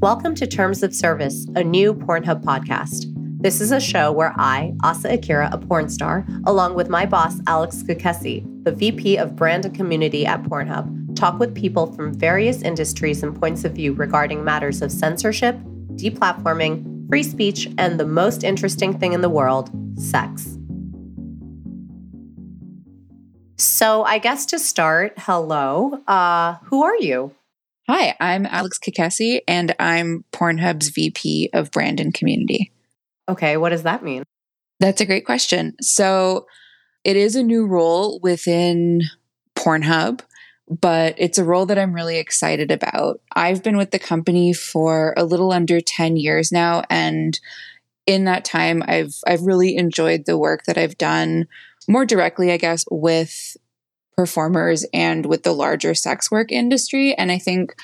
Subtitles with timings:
[0.00, 3.04] Welcome to Terms of Service, a new Pornhub podcast.
[3.42, 7.38] This is a show where I, Asa Akira, a porn star, along with my boss,
[7.46, 12.62] Alex Kekesi, the VP of Brand and Community at Pornhub, talk with people from various
[12.62, 15.58] industries and points of view regarding matters of censorship,
[15.96, 19.70] deplatforming, free speech, and the most interesting thing in the world
[20.00, 20.56] sex.
[23.58, 26.02] So, I guess to start, hello.
[26.06, 27.34] Uh, who are you?
[27.92, 32.70] Hi, I'm Alex Kekesi, and I'm Pornhub's VP of Brand and Community.
[33.28, 34.22] Okay, what does that mean?
[34.78, 35.74] That's a great question.
[35.80, 36.46] So,
[37.02, 39.02] it is a new role within
[39.56, 40.20] Pornhub,
[40.68, 43.20] but it's a role that I'm really excited about.
[43.34, 47.40] I've been with the company for a little under 10 years now, and
[48.06, 51.48] in that time, I've I've really enjoyed the work that I've done
[51.88, 53.56] more directly, I guess, with
[54.16, 57.14] performers and with the larger sex work industry.
[57.14, 57.74] And I think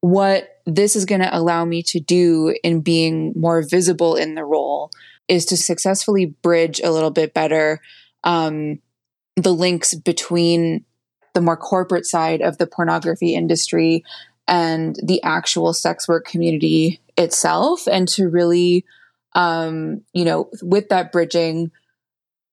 [0.00, 4.44] what this is going to allow me to do in being more visible in the
[4.44, 4.90] role
[5.28, 7.80] is to successfully bridge a little bit better
[8.24, 8.78] um,
[9.36, 10.84] the links between
[11.34, 14.04] the more corporate side of the pornography industry
[14.46, 18.84] and the actual sex work community itself and to really
[19.34, 21.70] um, you know with that bridging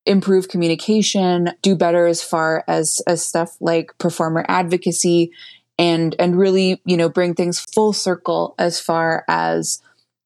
[0.05, 5.31] improve communication, do better as far as as stuff like performer advocacy
[5.77, 9.81] and and really, you know, bring things full circle as far as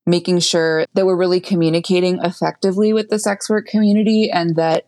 [0.06, 4.86] making sure that we're really communicating effectively with the sex work community and that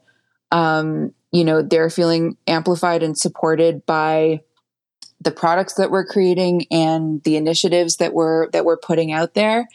[0.52, 4.40] um, you know, they're feeling amplified and supported by
[5.20, 9.66] the products that we're creating and the initiatives that we're that we're putting out there.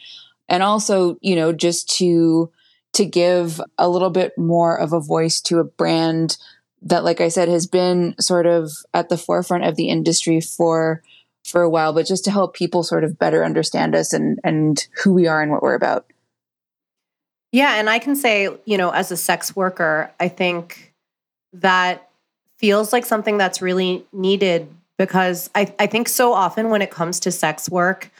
[0.48, 2.52] And also you know just to
[2.94, 6.38] to give a little bit more of a voice to a brand
[6.82, 11.02] that like i said has been sort of at the forefront of the industry for
[11.46, 14.88] for a while but just to help people sort of better understand us and and
[15.04, 16.06] who we are and what we're about.
[17.52, 20.94] Yeah and i can say you know as a sex worker i think
[21.54, 22.10] that
[22.58, 27.20] feels like something that's really needed because I, I think so often when it comes
[27.22, 28.12] to sex work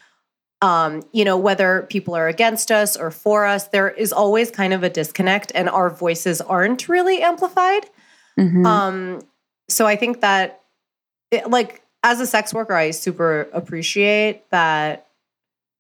[0.62, 4.74] um, you know, whether people are against us or for us, there is always kind
[4.74, 7.90] of a disconnect, and our voices aren't really amplified.
[8.40, 8.66] Mm-hmm.
[8.66, 9.22] Um,
[9.70, 10.62] so I think that,
[11.32, 15.08] it, like, as a sex worker, I super appreciate that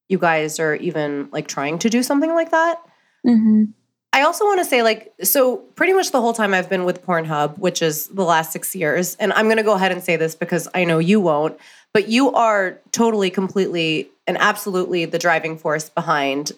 [0.08, 2.80] you guys are even like trying to do something like that.
[3.26, 3.66] Mm-hmm.
[4.14, 7.06] I also want to say, like, so pretty much the whole time I've been with
[7.06, 10.18] Pornhub, which is the last six years, and I'm going to go ahead and say
[10.18, 11.58] this because I know you won't,
[11.94, 16.52] but you are totally, completely, and absolutely the driving force behind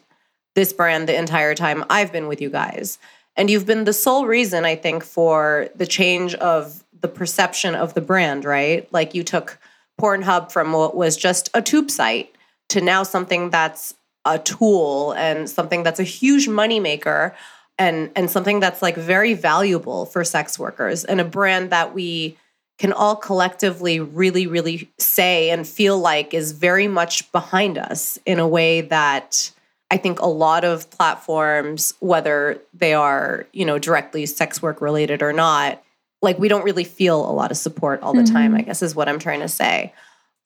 [0.55, 2.97] this brand the entire time I've been with you guys.
[3.35, 7.93] And you've been the sole reason, I think, for the change of the perception of
[7.93, 8.91] the brand, right?
[8.93, 9.59] Like you took
[9.99, 12.33] Pornhub from what was just a tube site
[12.69, 13.93] to now something that's
[14.25, 17.33] a tool and something that's a huge moneymaker
[17.77, 22.37] and and something that's like very valuable for sex workers and a brand that we
[22.77, 28.39] can all collectively really really say and feel like is very much behind us in
[28.39, 29.51] a way that
[29.93, 35.21] I think a lot of platforms whether they are, you know, directly sex work related
[35.21, 35.83] or not,
[36.23, 38.33] like we don't really feel a lot of support all the mm-hmm.
[38.33, 39.93] time, I guess is what I'm trying to say.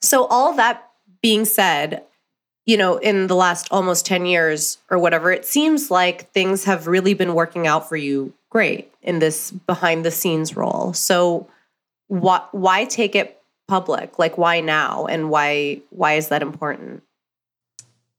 [0.02, 0.90] So all that
[1.22, 2.04] being said,
[2.68, 6.86] you know, in the last almost 10 years or whatever, it seems like things have
[6.86, 10.94] really been working out for you great in this behind the scenes role.
[10.94, 11.48] So
[12.08, 14.20] why why take it public?
[14.20, 17.04] Like why now and why why is that important?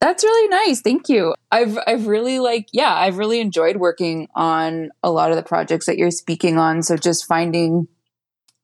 [0.00, 0.80] That's really nice.
[0.80, 1.34] Thank you.
[1.52, 5.84] I've I've really like yeah, I've really enjoyed working on a lot of the projects
[5.86, 6.82] that you're speaking on.
[6.82, 7.86] So just finding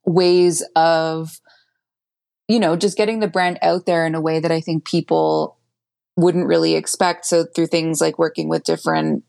[0.06, 1.40] ways of
[2.48, 5.58] you know, just getting the brand out there in a way that I think people
[6.16, 7.26] wouldn't really expect.
[7.26, 9.24] So through things like working with different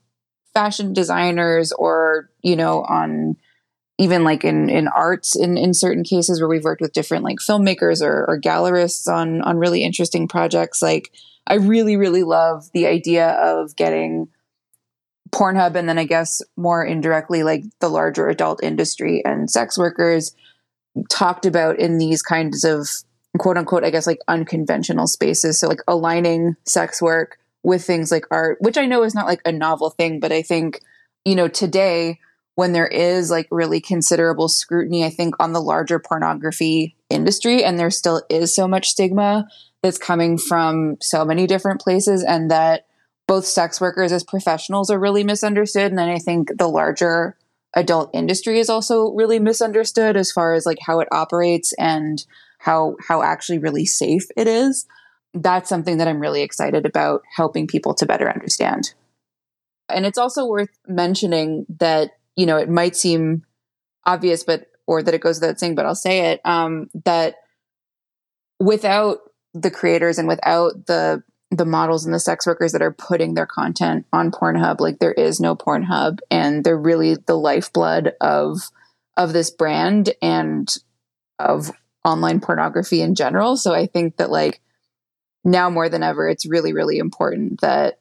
[0.54, 3.36] fashion designers or, you know, on
[3.98, 7.38] even like in in arts in in certain cases where we've worked with different like
[7.38, 11.10] filmmakers or, or gallerists on on really interesting projects like
[11.46, 14.28] i really really love the idea of getting
[15.30, 20.34] pornhub and then i guess more indirectly like the larger adult industry and sex workers
[21.10, 22.88] talked about in these kinds of
[23.38, 25.58] quote unquote, I guess, like unconventional spaces.
[25.58, 29.40] So, like aligning sex work with things like art, which I know is not like
[29.44, 30.80] a novel thing, but I think,
[31.24, 32.20] you know, today,
[32.54, 37.78] when there is like really considerable scrutiny, I think, on the larger pornography industry, and
[37.78, 39.46] there still is so much stigma
[39.82, 42.86] that's coming from so many different places, and that
[43.26, 45.90] both sex workers as professionals are really misunderstood.
[45.90, 47.36] And then I think the larger
[47.74, 52.24] adult industry is also really misunderstood as far as like how it operates and
[52.66, 54.86] how how actually really safe it is
[55.42, 58.94] that's something that I'm really excited about helping people to better understand.
[59.88, 63.44] And it's also worth mentioning that, you know, it might seem
[64.04, 67.36] obvious, but, or that it goes without saying, but I'll say it, um, that
[68.58, 69.18] without
[69.54, 71.22] the creators and without the
[71.52, 75.12] the models and the sex workers that are putting their content on Pornhub, like there
[75.12, 78.58] is no Pornhub, and they're really the lifeblood of
[79.16, 80.74] of this brand and
[81.38, 81.70] of
[82.06, 83.56] online pornography in general.
[83.56, 84.60] So I think that like
[85.44, 87.98] now more than ever, it's really, really important that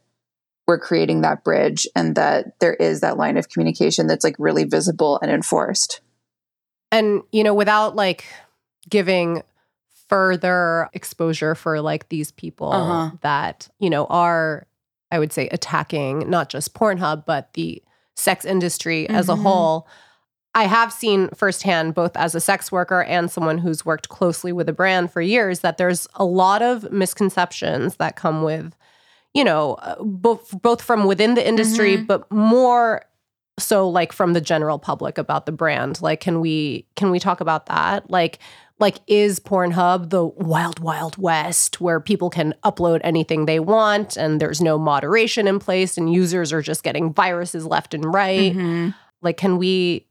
[0.68, 4.64] we're creating that bridge and that there is that line of communication that's like really
[4.64, 6.02] visible and enforced.
[6.92, 8.26] And, you know, without like
[8.90, 9.44] giving
[10.08, 13.12] further exposure for like these people uh-huh.
[13.22, 14.68] that, you know, are,
[15.12, 17.82] I would say, attacking not just Pornhub, but the
[18.16, 19.16] sex industry mm-hmm.
[19.16, 19.44] as a mm-hmm.
[19.44, 19.88] whole.
[20.56, 24.70] I have seen firsthand, both as a sex worker and someone who's worked closely with
[24.70, 28.74] a brand for years, that there's a lot of misconceptions that come with,
[29.34, 32.06] you know, uh, both both from within the industry, mm-hmm.
[32.06, 33.04] but more
[33.60, 36.02] so like from the general public about the brand.
[36.02, 38.10] Like, can we can we talk about that?
[38.10, 38.40] Like,
[38.80, 44.40] like is Pornhub the wild wild west where people can upload anything they want and
[44.40, 48.54] there's no moderation in place and users are just getting viruses left and right?
[48.54, 48.90] Mm-hmm.
[49.22, 50.08] Like, can we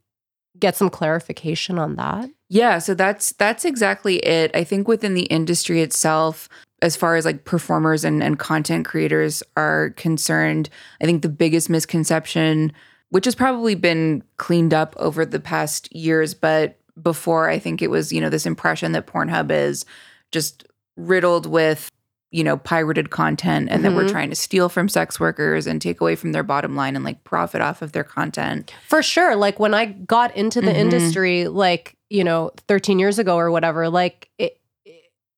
[0.59, 2.31] get some clarification on that?
[2.49, 4.51] Yeah, so that's that's exactly it.
[4.55, 6.49] I think within the industry itself,
[6.83, 10.69] as far as like performers and, and content creators are concerned,
[11.01, 12.73] I think the biggest misconception,
[13.11, 17.91] which has probably been cleaned up over the past years, but before I think it
[17.91, 19.85] was, you know, this impression that Pornhub is
[20.31, 20.65] just
[20.97, 21.91] riddled with
[22.35, 23.83] you know, pirated content and mm-hmm.
[23.85, 24.11] that we're mm-hmm.
[24.11, 27.23] trying to steal from sex workers and take away from their bottom line and like
[27.23, 28.75] profit off of their content.
[28.89, 29.37] For sure.
[29.37, 30.81] Like when I got into the mm-hmm.
[30.81, 34.59] industry, like, you know, 13 years ago or whatever, like it,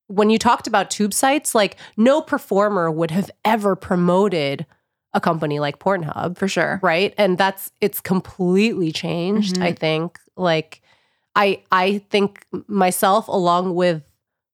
[0.07, 4.65] when you talked about tube sites, like no performer would have ever promoted
[5.13, 6.35] a company like Pornhub.
[6.35, 6.79] For sure.
[6.81, 7.13] Right.
[7.15, 9.63] And that's, it's completely changed, mm-hmm.
[9.65, 10.17] I think.
[10.35, 10.81] Like,
[11.35, 14.01] I, I think myself, along with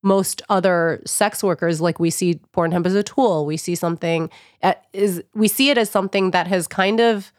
[0.04, 4.30] most other sex workers like we see pornhub as a tool we see something
[4.62, 7.32] uh, is we see it as something that has kind of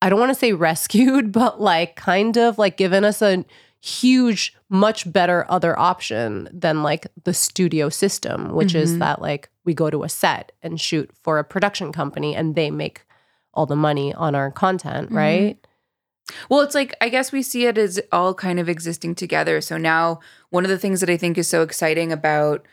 [0.00, 3.44] i don't want to say rescued but like kind of like given us a
[3.80, 8.78] huge much better other option than like the studio system which mm-hmm.
[8.78, 12.54] is that like we go to a set and shoot for a production company and
[12.54, 13.02] they make
[13.52, 15.16] all the money on our content mm-hmm.
[15.16, 15.66] right
[16.48, 19.60] well, it's like I guess we see it as all kind of existing together.
[19.60, 20.20] So now
[20.50, 22.66] one of the things that I think is so exciting about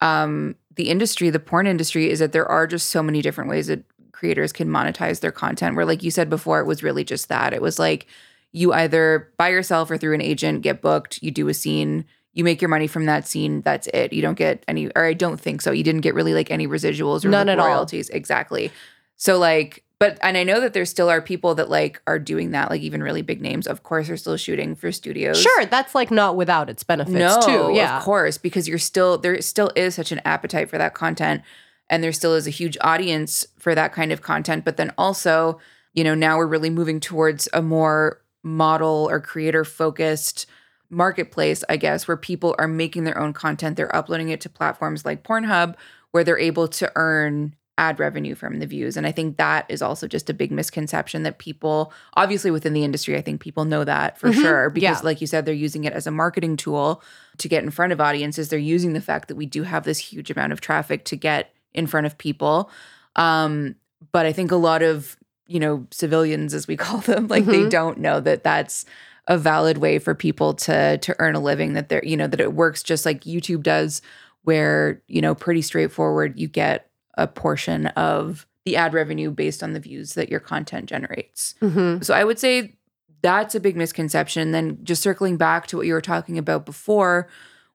[0.00, 3.66] um, the industry, the porn industry, is that there are just so many different ways
[3.68, 5.76] that creators can monetize their content.
[5.76, 7.52] Where, like you said before, it was really just that.
[7.52, 8.06] It was like
[8.52, 12.04] you either by yourself or through an agent get booked, you do a scene,
[12.34, 13.62] you make your money from that scene.
[13.62, 14.12] That's it.
[14.12, 15.72] You don't get any, or I don't think so.
[15.72, 18.10] You didn't get really like any residuals or None like at royalties.
[18.10, 18.16] All.
[18.16, 18.70] Exactly.
[19.16, 22.50] So like but and I know that there still are people that like are doing
[22.50, 25.40] that, like even really big names, of course, are still shooting for studios.
[25.40, 27.72] Sure, that's like not without its benefits no, too.
[27.72, 29.40] Yeah, of course, because you're still there.
[29.40, 31.42] Still is such an appetite for that content,
[31.88, 34.64] and there still is a huge audience for that kind of content.
[34.64, 35.60] But then also,
[35.94, 40.46] you know, now we're really moving towards a more model or creator focused
[40.90, 43.76] marketplace, I guess, where people are making their own content.
[43.76, 45.76] They're uploading it to platforms like Pornhub,
[46.10, 48.96] where they're able to earn ad revenue from the views.
[48.96, 52.84] And I think that is also just a big misconception that people, obviously within the
[52.84, 54.40] industry, I think people know that for mm-hmm.
[54.40, 54.70] sure.
[54.70, 55.04] Because, yeah.
[55.04, 57.02] like you said, they're using it as a marketing tool
[57.38, 58.48] to get in front of audiences.
[58.48, 61.54] They're using the fact that we do have this huge amount of traffic to get
[61.72, 62.70] in front of people.
[63.16, 63.76] Um,
[64.12, 67.64] but I think a lot of, you know, civilians, as we call them, like mm-hmm.
[67.64, 68.84] they don't know that that's
[69.28, 72.40] a valid way for people to to earn a living that they're you know that
[72.40, 74.02] it works just like YouTube does
[74.42, 79.72] where you know pretty straightforward you get a portion of the ad revenue based on
[79.72, 81.54] the views that your content generates.
[81.60, 82.02] Mm-hmm.
[82.02, 82.76] So I would say
[83.22, 84.52] that's a big misconception.
[84.52, 87.28] Then just circling back to what you were talking about before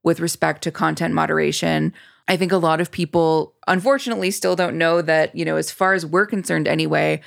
[0.04, 1.94] with respect to content moderation,
[2.28, 5.94] I think a lot of people unfortunately still don't know that, you know, as far
[5.94, 7.22] as we're concerned anyway,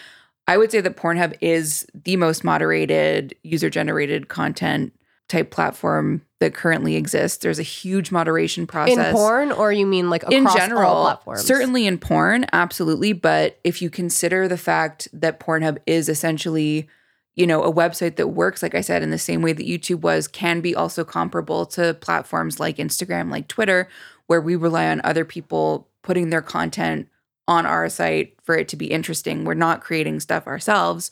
[0.46, 4.92] I would say that Pornhub is the most moderated user generated content
[5.30, 7.38] type platform that currently exists.
[7.38, 11.44] There's a huge moderation process in porn, or you mean like in general platforms?
[11.44, 13.12] Certainly in porn, absolutely.
[13.12, 16.88] But if you consider the fact that Pornhub is essentially,
[17.36, 20.00] you know, a website that works, like I said, in the same way that YouTube
[20.00, 23.88] was, can be also comparable to platforms like Instagram, like Twitter,
[24.26, 27.08] where we rely on other people putting their content
[27.46, 29.44] on our site for it to be interesting.
[29.44, 31.10] We're not creating stuff ourselves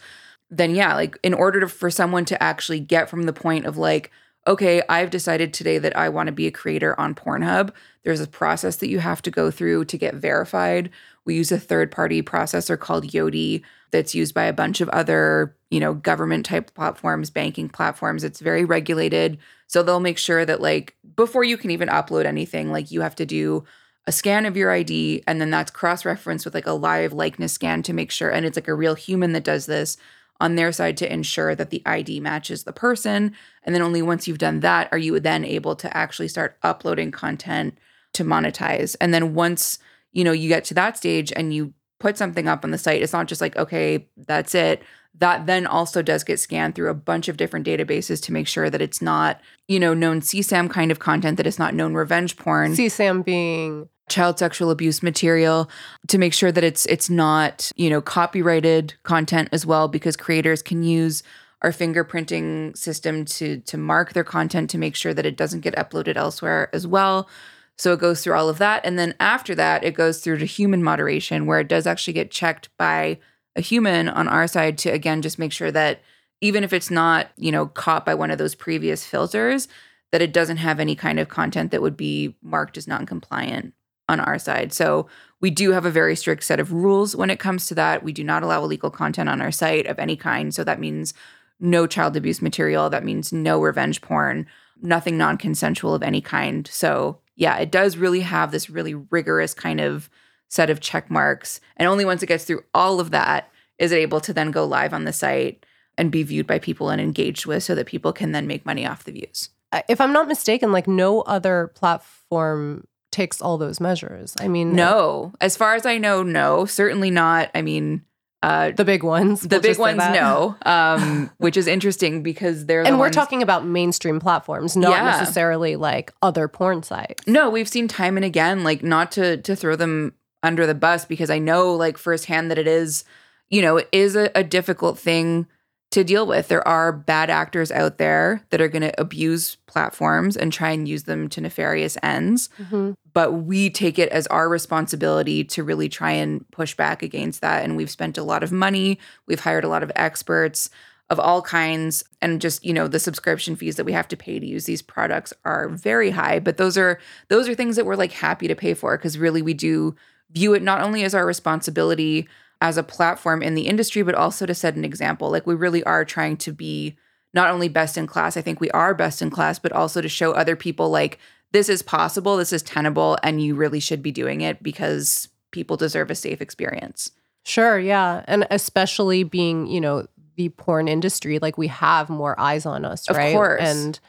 [0.51, 3.77] then yeah, like in order to, for someone to actually get from the point of
[3.77, 4.11] like,
[4.47, 7.71] okay, I've decided today that I want to be a creator on Pornhub.
[8.03, 10.91] There's a process that you have to go through to get verified.
[11.27, 15.55] We use a third party processor called Yoti that's used by a bunch of other,
[15.71, 18.25] you know, government type platforms, banking platforms.
[18.25, 19.39] It's very regulated.
[19.67, 23.17] So they'll make sure that like before you can even upload anything, like you have
[23.17, 23.65] to do
[24.07, 27.53] a scan of your ID and then that's cross referenced with like a live likeness
[27.53, 29.99] scan to make sure and it's like a real human that does this
[30.41, 33.35] on their side to ensure that the ID matches the person.
[33.65, 37.11] And then only once you've done that are you then able to actually start uploading
[37.11, 37.77] content
[38.15, 38.97] to monetize.
[39.01, 39.79] And then once,
[40.13, 43.03] you know, you get to that stage and you put something up on the site,
[43.03, 44.83] it's not just like, okay, that's it.
[45.17, 48.71] That then also does get scanned through a bunch of different databases to make sure
[48.71, 52.37] that it's not, you know, known CSAM kind of content, that it's not known revenge
[52.37, 52.75] porn.
[52.75, 55.71] CSAM being child sexual abuse material
[56.09, 60.63] to make sure that it's it's not you know copyrighted content as well because creators
[60.63, 61.23] can use
[61.63, 65.77] our fingerprinting system to to mark their content to make sure that it doesn't get
[65.77, 67.29] uploaded elsewhere as well
[67.77, 70.47] so it goes through all of that and then after that it goes through to
[70.47, 73.19] human moderation where it does actually get checked by
[73.59, 76.01] a human on our side to again just make sure that
[76.41, 79.69] even if it's not you know caught by one of those previous filters
[80.13, 83.75] that it doesn't have any kind of content that would be marked as non-compliant
[84.09, 84.73] on our side.
[84.73, 85.07] So
[85.41, 88.03] we do have a very strict set of rules when it comes to that.
[88.03, 90.55] We do not allow illegal content on our site of any kind.
[90.55, 91.13] So that means
[91.61, 92.89] no child abuse material.
[92.89, 94.47] That means no revenge porn,
[94.81, 96.67] nothing non consensual of any kind.
[96.67, 100.09] So yeah, it does really have this really rigorous kind of
[100.49, 101.61] set of check marks.
[101.77, 104.65] And only once it gets through all of that is it able to then go
[104.65, 105.65] live on the site
[105.97, 108.87] and be viewed by people and engaged with so that people can then make money
[108.87, 109.51] off the views.
[109.89, 114.35] If I'm not mistaken, like no other platform takes all those measures.
[114.41, 115.33] I mean, no.
[115.41, 116.65] As far as I know, no.
[116.65, 117.51] Certainly not.
[117.55, 118.03] I mean,
[118.43, 119.43] uh, the big ones.
[119.43, 120.57] The we'll big ones, no.
[120.65, 124.91] Um, which is interesting because they're and the we're ones, talking about mainstream platforms, not
[124.91, 125.05] yeah.
[125.05, 127.27] necessarily like other porn sites.
[127.27, 131.05] No, we've seen time and again, like not to to throw them under the bus
[131.05, 133.05] because I know like firsthand that it is,
[133.51, 135.47] you know, it is a, a difficult thing
[135.91, 136.49] to deal with.
[136.49, 140.87] There are bad actors out there that are going to abuse platforms and try and
[140.87, 142.51] use them to nefarious ends.
[142.59, 142.93] Mm-hmm.
[143.15, 147.65] But we take it as our responsibility to really try and push back against that.
[147.65, 150.71] And we've spent a lot of money, we've hired a lot of experts
[151.11, 154.39] of all kinds and just you know the subscription fees that we have to pay
[154.39, 157.97] to use these products are very high but those are those are things that we're
[157.97, 159.97] like happy to pay for because really we do
[160.31, 162.29] view it not only as our responsibility
[162.61, 165.31] as a platform in the industry, but also to set an example.
[165.31, 166.97] Like we really are trying to be
[167.35, 170.09] not only best in class, I think we are best in class, but also to
[170.09, 171.19] show other people like
[171.53, 175.77] this is possible, this is tenable, and you really should be doing it because people
[175.77, 177.11] deserve a safe experience.
[177.45, 178.25] Sure, yeah.
[178.27, 180.07] And especially being, you know,
[180.37, 183.29] the porn industry, like we have more eyes on us, right?
[183.29, 183.63] Of course.
[183.63, 184.01] And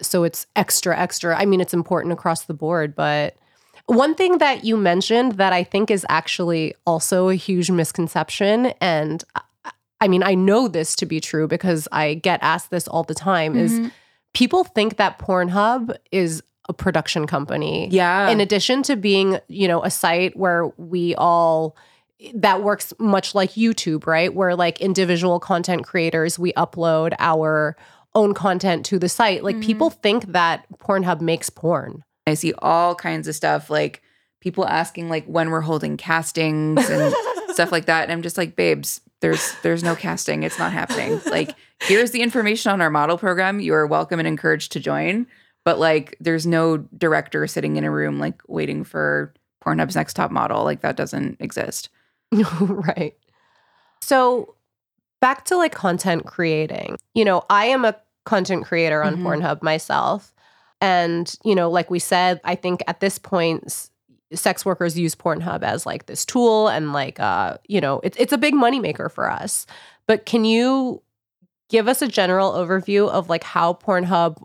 [0.00, 1.36] so it's extra, extra.
[1.36, 3.36] I mean, it's important across the board, but
[3.86, 9.22] one thing that you mentioned that I think is actually also a huge misconception, and
[10.00, 13.14] I mean, I know this to be true because I get asked this all the
[13.14, 13.84] time, mm-hmm.
[13.84, 13.92] is
[14.34, 17.88] people think that Pornhub is a production company.
[17.90, 18.28] Yeah.
[18.28, 21.76] In addition to being, you know, a site where we all
[22.34, 24.34] that works much like YouTube, right?
[24.34, 27.76] Where like individual content creators, we upload our
[28.14, 29.44] own content to the site.
[29.44, 29.66] Like mm-hmm.
[29.66, 32.02] people think that Pornhub makes porn.
[32.26, 34.02] I see all kinds of stuff like
[34.40, 37.14] people asking like when we're holding castings and
[37.48, 38.04] stuff like that.
[38.04, 40.42] And I'm just like, babes, there's there's no casting.
[40.42, 41.20] It's not happening.
[41.26, 43.60] Like, here's the information on our model program.
[43.60, 45.26] You are welcome and encouraged to join.
[45.64, 50.30] But like there's no director sitting in a room like waiting for Pornhub's next top
[50.30, 50.62] model.
[50.62, 51.88] Like that doesn't exist.
[52.60, 53.16] right.
[54.00, 54.54] So
[55.20, 56.96] back to like content creating.
[57.14, 59.26] You know, I am a content creator on mm-hmm.
[59.26, 60.32] Pornhub myself.
[60.80, 63.88] And, you know, like we said, I think at this point,
[64.32, 68.32] sex workers use Pornhub as like this tool and like, uh, you know, it's it's
[68.32, 69.66] a big moneymaker for us.
[70.06, 71.02] But can you
[71.68, 74.42] give us a general overview of like how Pornhub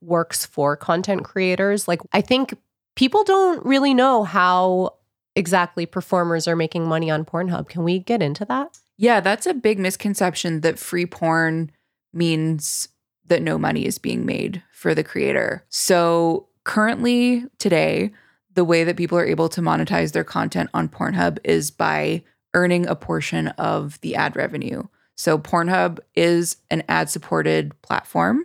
[0.00, 1.88] works for content creators?
[1.88, 2.56] Like, I think
[2.96, 4.94] people don't really know how
[5.36, 7.68] exactly performers are making money on Pornhub.
[7.68, 8.78] Can we get into that?
[8.96, 11.72] Yeah, that's a big misconception that free porn
[12.12, 12.88] means
[13.26, 15.64] that no money is being made for the creator.
[15.68, 18.12] So, currently, today,
[18.54, 22.22] the way that people are able to monetize their content on Pornhub is by
[22.54, 24.84] earning a portion of the ad revenue.
[25.16, 28.44] So, Pornhub is an ad supported platform,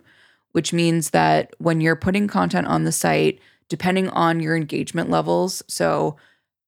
[0.51, 5.61] which means that when you're putting content on the site, depending on your engagement levels,
[5.67, 6.17] so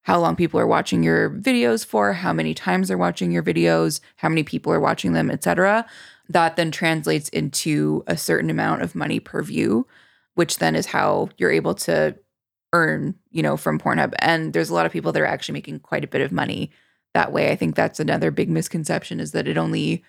[0.03, 3.99] how long people are watching your videos for, how many times they're watching your videos,
[4.17, 5.85] how many people are watching them, etc.
[6.31, 9.85] That then translates into a certain amount of money per view,
[10.35, 12.15] which then is how you're able to
[12.73, 14.13] earn, you know, from Pornhub.
[14.19, 16.71] And there's a lot of people that are actually making quite a bit of money
[17.13, 17.51] that way.
[17.51, 20.03] I think that's another big misconception is that it only,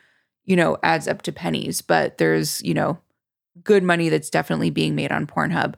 [0.45, 2.99] you know, adds up to pennies, but there's, you know,
[3.65, 5.75] good money that's definitely being made on Pornhub.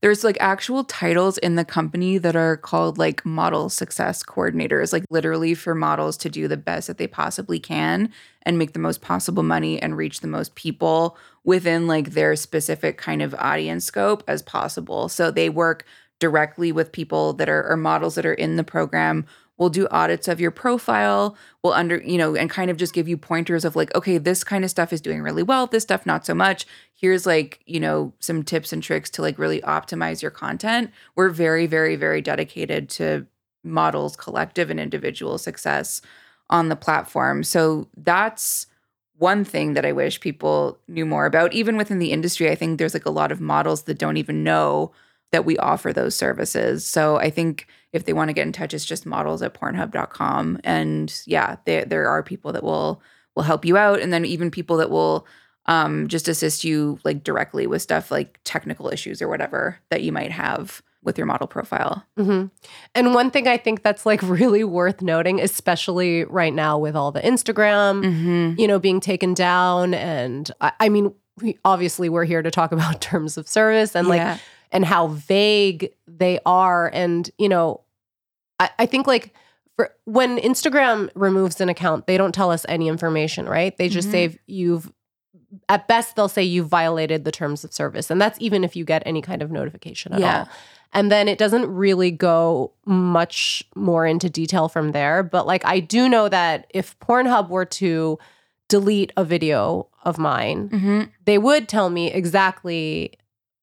[0.00, 5.04] There's like actual titles in the company that are called like model success coordinators, like
[5.10, 8.12] literally for models to do the best that they possibly can
[8.42, 12.96] and make the most possible money and reach the most people within like their specific
[12.96, 15.08] kind of audience scope as possible.
[15.08, 15.84] So they work
[16.20, 19.26] directly with people that are or models that are in the program.
[19.56, 21.36] We'll do audits of your profile.
[21.62, 24.44] We'll under you know and kind of just give you pointers of like okay this
[24.44, 25.66] kind of stuff is doing really well.
[25.66, 26.66] This stuff not so much
[26.98, 31.30] here's like you know some tips and tricks to like really optimize your content we're
[31.30, 33.26] very very very dedicated to
[33.64, 36.00] models collective and individual success
[36.50, 38.66] on the platform so that's
[39.16, 42.78] one thing that i wish people knew more about even within the industry i think
[42.78, 44.92] there's like a lot of models that don't even know
[45.30, 46.86] that we offer those services.
[46.86, 50.60] So I think if they want to get in touch, it's just models at pornhub.com.
[50.64, 53.02] And yeah, there there are people that will
[53.34, 54.00] will help you out.
[54.00, 55.26] And then even people that will
[55.68, 60.10] um, just assist you like directly with stuff like technical issues or whatever that you
[60.10, 62.04] might have with your model profile.
[62.18, 62.46] Mm-hmm.
[62.94, 67.12] And one thing I think that's like really worth noting, especially right now with all
[67.12, 68.60] the Instagram, mm-hmm.
[68.60, 69.94] you know, being taken down.
[69.94, 74.08] And I, I mean, we, obviously we're here to talk about terms of service and
[74.08, 74.32] yeah.
[74.32, 74.40] like
[74.72, 76.90] and how vague they are.
[76.92, 77.82] And, you know,
[78.58, 79.34] I, I think like
[79.76, 83.76] for when Instagram removes an account, they don't tell us any information, right?
[83.76, 84.32] They just mm-hmm.
[84.32, 84.90] say you've
[85.68, 88.10] at best they'll say you violated the terms of service.
[88.10, 90.40] And that's even if you get any kind of notification at yeah.
[90.40, 90.48] all.
[90.92, 95.22] And then it doesn't really go much more into detail from there.
[95.22, 98.18] But like I do know that if Pornhub were to
[98.68, 101.02] delete a video of mine, mm-hmm.
[101.24, 103.18] they would tell me exactly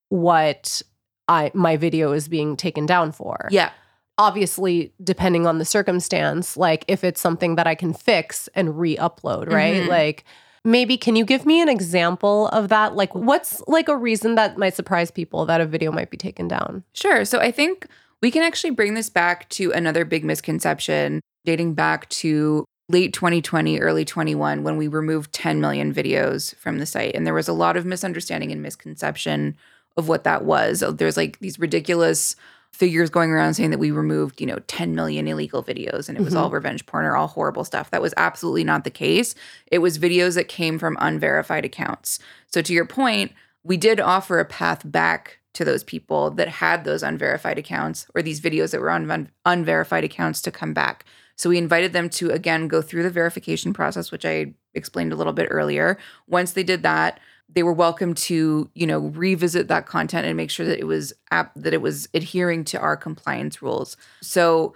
[0.10, 0.82] what
[1.28, 3.48] I my video is being taken down for.
[3.52, 3.72] Yeah.
[4.18, 9.52] Obviously, depending on the circumstance, like if it's something that I can fix and re-upload,
[9.52, 9.82] right?
[9.82, 9.90] Mm-hmm.
[9.90, 10.24] Like
[10.66, 12.96] maybe can you give me an example of that?
[12.96, 16.48] Like what's like a reason that might surprise people that a video might be taken
[16.48, 16.84] down?
[16.94, 17.24] Sure.
[17.24, 17.88] So I think
[18.22, 23.80] we can actually bring this back to another big misconception dating back to late 2020,
[23.80, 27.54] early 21 when we removed 10 million videos from the site and there was a
[27.54, 29.56] lot of misunderstanding and misconception
[29.98, 30.84] of what that was.
[30.96, 32.36] There's like these ridiculous
[32.76, 36.22] figures going around saying that we removed, you know, 10 million illegal videos and it
[36.22, 36.44] was mm-hmm.
[36.44, 37.90] all revenge porn or all horrible stuff.
[37.92, 39.34] That was absolutely not the case.
[39.72, 42.20] It was videos that came from unverified accounts.
[42.48, 43.32] So to your point,
[43.64, 48.22] we did offer a path back to those people that had those unverified accounts or
[48.22, 51.06] these videos that were on un- unverified accounts to come back.
[51.38, 55.16] So we invited them to again go through the verification process, which I explained a
[55.16, 55.98] little bit earlier.
[56.28, 60.50] Once they did that, they were welcome to you know revisit that content and make
[60.50, 64.74] sure that it was ap- that it was adhering to our compliance rules so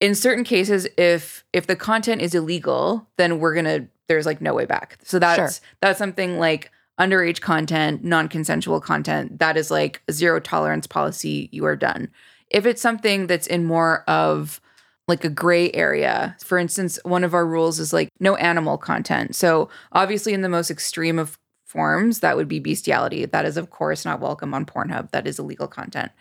[0.00, 4.54] in certain cases if if the content is illegal then we're gonna there's like no
[4.54, 5.66] way back so that's sure.
[5.80, 11.64] that's something like underage content non-consensual content that is like a zero tolerance policy you
[11.64, 12.08] are done
[12.50, 14.60] if it's something that's in more of
[15.08, 16.36] like a gray area.
[16.44, 19.34] For instance, one of our rules is like no animal content.
[19.34, 21.36] So, obviously, in the most extreme of
[21.72, 23.24] forms, that would be bestiality.
[23.24, 25.10] That is, of course, not welcome on Pornhub.
[25.10, 26.12] That is illegal content.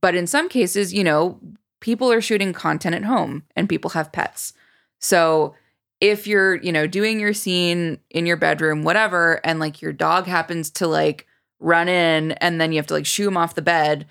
[0.00, 1.40] But in some cases, you know,
[1.80, 4.52] people are shooting content at home and people have pets.
[5.00, 5.54] So
[6.00, 10.26] if you're, you know, doing your scene in your bedroom, whatever, and like your dog
[10.26, 11.26] happens to like
[11.58, 14.06] run in and then you have to like shoo him off the bed,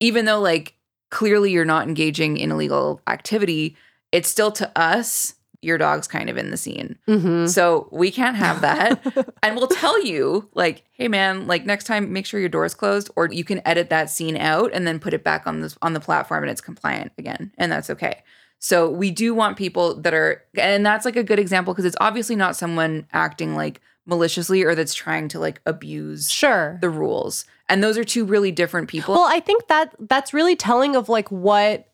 [0.00, 0.74] even though like
[1.10, 3.76] clearly you're not engaging in illegal activity,
[4.10, 6.98] it's still to us your dog's kind of in the scene.
[7.08, 7.46] Mm-hmm.
[7.46, 9.00] So we can't have that.
[9.42, 13.10] and we'll tell you, like, hey man, like next time make sure your door's closed,
[13.16, 15.92] or you can edit that scene out and then put it back on this on
[15.92, 17.52] the platform and it's compliant again.
[17.56, 18.22] And that's okay.
[18.58, 21.96] So we do want people that are and that's like a good example because it's
[22.00, 27.44] obviously not someone acting like maliciously or that's trying to like abuse sure the rules.
[27.68, 29.14] And those are two really different people.
[29.14, 31.88] Well, I think that that's really telling of like what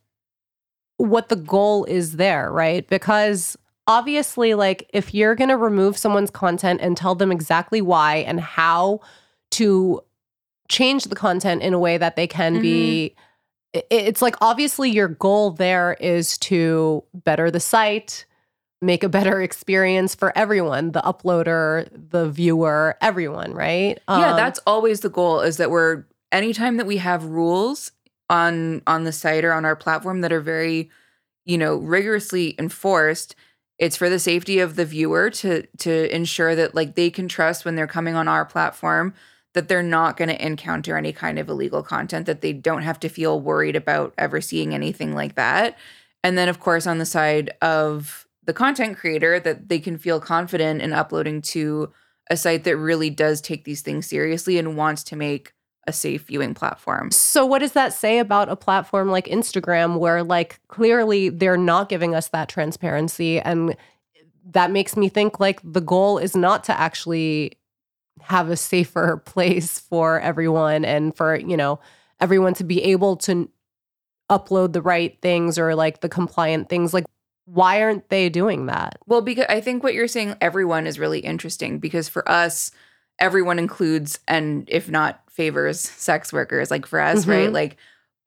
[0.99, 2.87] what the goal is there, right?
[2.87, 3.57] Because
[3.87, 8.41] obviously, like, if you're going to remove someone's content and tell them exactly why and
[8.41, 9.01] how
[9.53, 10.01] to
[10.69, 12.63] change the content in a way that they can mm-hmm.
[12.63, 13.17] be,
[13.73, 18.27] it's like obviously your goal there is to better the site,
[18.81, 23.99] make a better experience for everyone the uploader, the viewer, everyone, right?
[24.09, 27.93] Yeah, um, that's always the goal is that we're anytime that we have rules
[28.31, 30.91] on on the site or on our platform that are very
[31.49, 33.35] you know, rigorously enforced,
[33.79, 37.65] it's for the safety of the viewer to to ensure that like they can trust
[37.65, 39.15] when they're coming on our platform
[39.55, 43.01] that they're not going to encounter any kind of illegal content that they don't have
[43.01, 45.79] to feel worried about ever seeing anything like that.
[46.23, 50.21] And then of course on the side of the content creator that they can feel
[50.21, 51.91] confident in uploading to
[52.31, 55.55] a site that really does take these things seriously and wants to make
[55.89, 57.11] a safe viewing platform.
[57.11, 61.89] So what does that say about a platform like Instagram where like clearly they're not
[61.89, 63.75] giving us that transparency and
[64.51, 67.59] that makes me think like the goal is not to actually
[68.21, 71.81] have a safer place for everyone and for, you know,
[72.21, 73.51] everyone to be able to
[74.31, 77.07] upload the right things or like the compliant things like
[77.47, 78.99] why aren't they doing that?
[79.07, 82.71] Well, because I think what you're saying everyone is really interesting because for us
[83.19, 87.31] everyone includes and if not favors sex workers like for us, mm-hmm.
[87.31, 87.53] right?
[87.53, 87.77] Like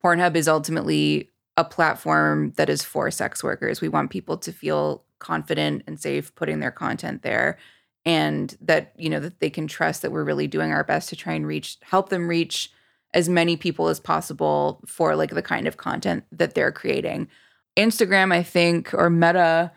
[0.04, 3.80] Pornhub is ultimately a platform that is for sex workers.
[3.80, 7.58] We want people to feel confident and safe putting their content there
[8.04, 11.16] and that you know that they can trust that we're really doing our best to
[11.16, 12.72] try and reach help them reach
[13.14, 17.28] as many people as possible for like the kind of content that they're creating.
[17.76, 19.70] Instagram, I think, or Meta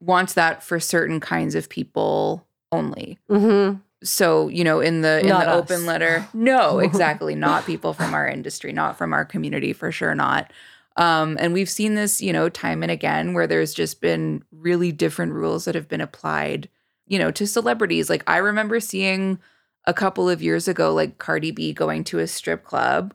[0.00, 3.18] wants that for certain kinds of people only.
[3.30, 5.62] Mm-hmm so you know in the in not the us.
[5.62, 6.26] open letter.
[6.34, 7.34] No exactly.
[7.34, 10.52] Not people from our industry not from our community for sure not.
[10.96, 14.92] Um, and we've seen this you know time and again where there's just been really
[14.92, 16.68] different rules that have been applied
[17.06, 18.10] you know to celebrities.
[18.10, 19.38] Like i remember seeing
[19.86, 23.14] a couple of years ago like cardi b going to a strip club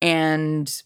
[0.00, 0.82] and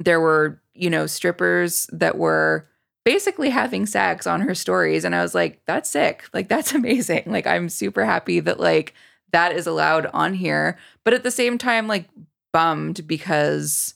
[0.00, 2.68] there were you know strippers that were
[3.04, 6.24] basically having sex on her stories and i was like that's sick.
[6.32, 7.24] Like that's amazing.
[7.26, 8.94] Like i'm super happy that like
[9.32, 10.78] that is allowed on here.
[11.04, 12.08] But at the same time like
[12.52, 13.94] bummed because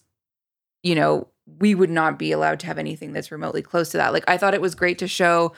[0.83, 1.29] you know
[1.61, 4.13] we would not be allowed to have anything that's remotely close to that.
[4.13, 5.53] Like i thought it was great to show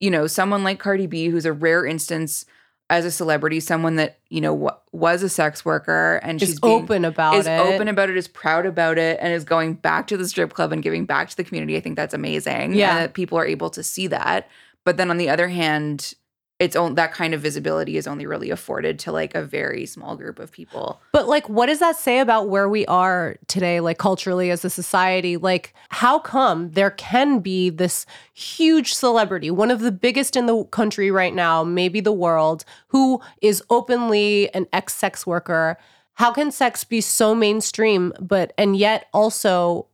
[0.00, 2.44] you know someone like cardi b who's a rare instance
[2.92, 6.60] as a celebrity, someone that you know w- was a sex worker and is she's
[6.60, 9.72] being, open about is it, open about it, is proud about it, and is going
[9.72, 11.74] back to the strip club and giving back to the community.
[11.74, 12.74] I think that's amazing.
[12.74, 14.46] Yeah, that people are able to see that.
[14.84, 16.12] But then on the other hand,
[16.62, 20.14] it's on that kind of visibility is only really afforded to like a very small
[20.14, 21.02] group of people.
[21.10, 24.70] But like what does that say about where we are today like culturally as a
[24.70, 25.36] society?
[25.36, 30.62] Like how come there can be this huge celebrity, one of the biggest in the
[30.66, 35.76] country right now, maybe the world, who is openly an ex-sex worker?
[36.14, 39.88] How can sex be so mainstream but and yet also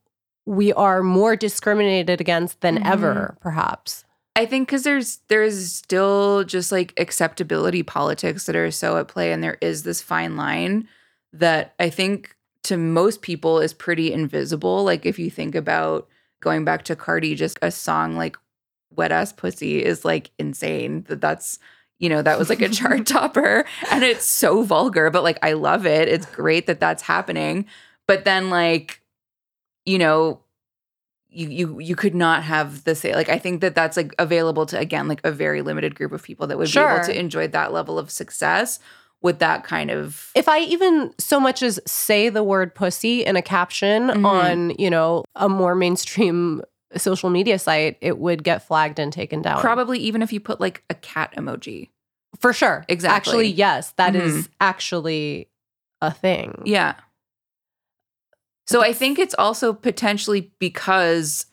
[0.45, 2.93] we are more discriminated against than mm-hmm.
[2.93, 4.05] ever perhaps?
[4.39, 9.33] I think because there's there's still just like acceptability politics that are so at play,
[9.33, 10.89] and there is this fine line
[11.33, 14.85] that I think to most people is pretty invisible.
[14.85, 16.07] Like if you think about
[16.41, 18.37] going back to Cardi, just a song like
[18.95, 21.03] "Wet Ass Pussy" is like insane.
[21.09, 21.59] That that's
[21.99, 25.55] you know that was like a chart topper, and it's so vulgar, but like I
[25.55, 26.07] love it.
[26.07, 27.67] It's great that that's happening.
[28.07, 29.03] But then like
[29.85, 30.39] you know
[31.31, 34.67] you you you could not have the same like I think that that's like available
[34.67, 36.87] to again like a very limited group of people that would sure.
[36.89, 38.79] be able to enjoy that level of success
[39.21, 43.37] with that kind of if i even so much as say the word pussy in
[43.37, 44.27] a caption mm-hmm.
[44.27, 46.63] on you know a more mainstream
[46.97, 50.61] social media site it would get flagged and taken down probably even if you put
[50.61, 51.91] like a cat emoji
[52.39, 54.27] for sure exactly actually yes that mm-hmm.
[54.27, 55.49] is actually
[56.01, 56.95] a thing yeah
[58.69, 61.47] so I think it's also potentially because,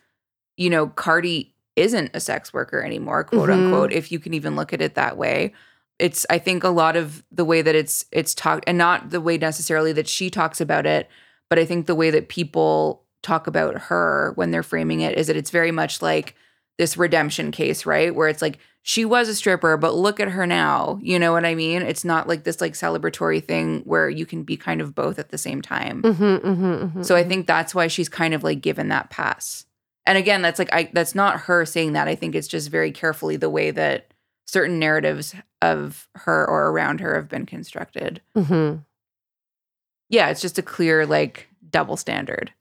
[0.58, 3.68] you know, Cardi isn't a sex worker anymore, quote mm-hmm.
[3.68, 5.54] unquote, if you can even look at it that way.
[5.98, 9.22] It's I think a lot of the way that it's it's talked and not the
[9.22, 11.10] way necessarily that she talks about it,
[11.50, 15.28] but I think the way that people talk about her when they're framing it is
[15.28, 16.36] that it's very much like
[16.78, 18.14] this redemption case, right?
[18.14, 21.00] Where it's like she was a stripper, but look at her now.
[21.02, 21.82] You know what I mean?
[21.82, 25.30] It's not like this like celebratory thing where you can be kind of both at
[25.30, 26.04] the same time.
[26.04, 27.30] Mm-hmm, mm-hmm, mm-hmm, so I mm-hmm.
[27.30, 29.66] think that's why she's kind of like given that pass.
[30.06, 32.08] And again, that's like I that's not her saying that.
[32.08, 34.14] I think it's just very carefully the way that
[34.46, 38.22] certain narratives of her or around her have been constructed.
[38.38, 38.82] Mm-hmm.
[40.10, 42.54] Yeah, it's just a clear like double standard.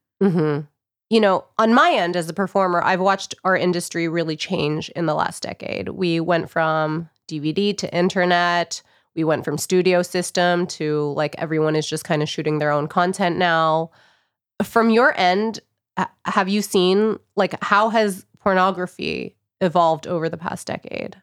[1.11, 5.07] You know, on my end as a performer, I've watched our industry really change in
[5.07, 5.91] the last decade.
[5.91, 8.83] We went from DVD to internet.
[9.15, 12.89] We went from studio system to like everyone is just kind of shooting their own
[12.89, 13.91] content now.
[14.63, 15.61] From your end,
[16.25, 21.17] have you seen like how has pornography evolved over the past decade?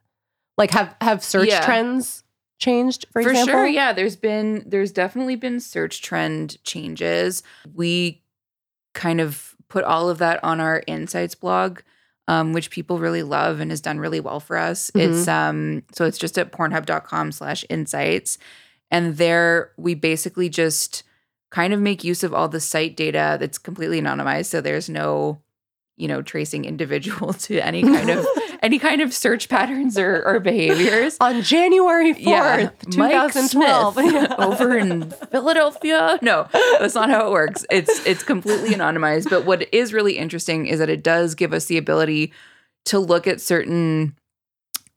[0.58, 1.66] Like have have search yeah.
[1.66, 2.24] trends
[2.60, 3.54] changed for, for example?
[3.54, 7.42] sure yeah there's been there's definitely been search trend changes
[7.74, 8.22] we
[8.94, 11.80] kind of put all of that on our insights blog,
[12.28, 14.92] um, which people really love and has done really well for us.
[14.92, 15.02] Mhm.
[15.02, 18.38] It's um so it's just at pornhub.com slash insights.
[18.92, 21.04] And there we basically just
[21.52, 24.48] kind of make use of all the site data that's completely anonymized.
[24.48, 25.40] So there's no,
[25.98, 28.26] you know, tracing individual to any kind of
[28.62, 31.18] any kind of search patterns or, or behaviors.
[31.20, 33.94] On January 4th, Mike 2012.
[33.94, 36.20] Smith over in Philadelphia.
[36.22, 36.48] No,
[36.80, 37.66] that's not how it works.
[37.72, 39.30] It's it's completely anonymized.
[39.30, 42.34] But what is really interesting is that it does give us the ability
[42.86, 44.16] to look at certain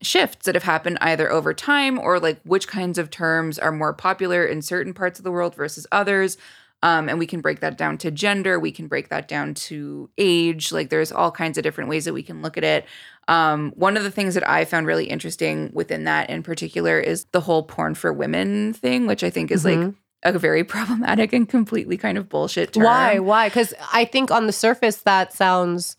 [0.02, 3.94] shifts that have happened either over time or like which kinds of terms are more
[3.94, 6.36] popular in certain parts of the world versus others.
[6.82, 8.60] Um, and we can break that down to gender.
[8.60, 10.70] We can break that down to age.
[10.70, 12.84] Like there's all kinds of different ways that we can look at it.
[13.28, 17.24] Um, one of the things that I found really interesting within that in particular is
[17.32, 19.94] the whole porn for women thing, which I think is like Mhm.
[20.22, 22.84] a very problematic and completely kind of bullshit term.
[22.84, 23.18] Why?
[23.18, 23.48] Why?
[23.48, 25.96] Because I think on the surface that sounds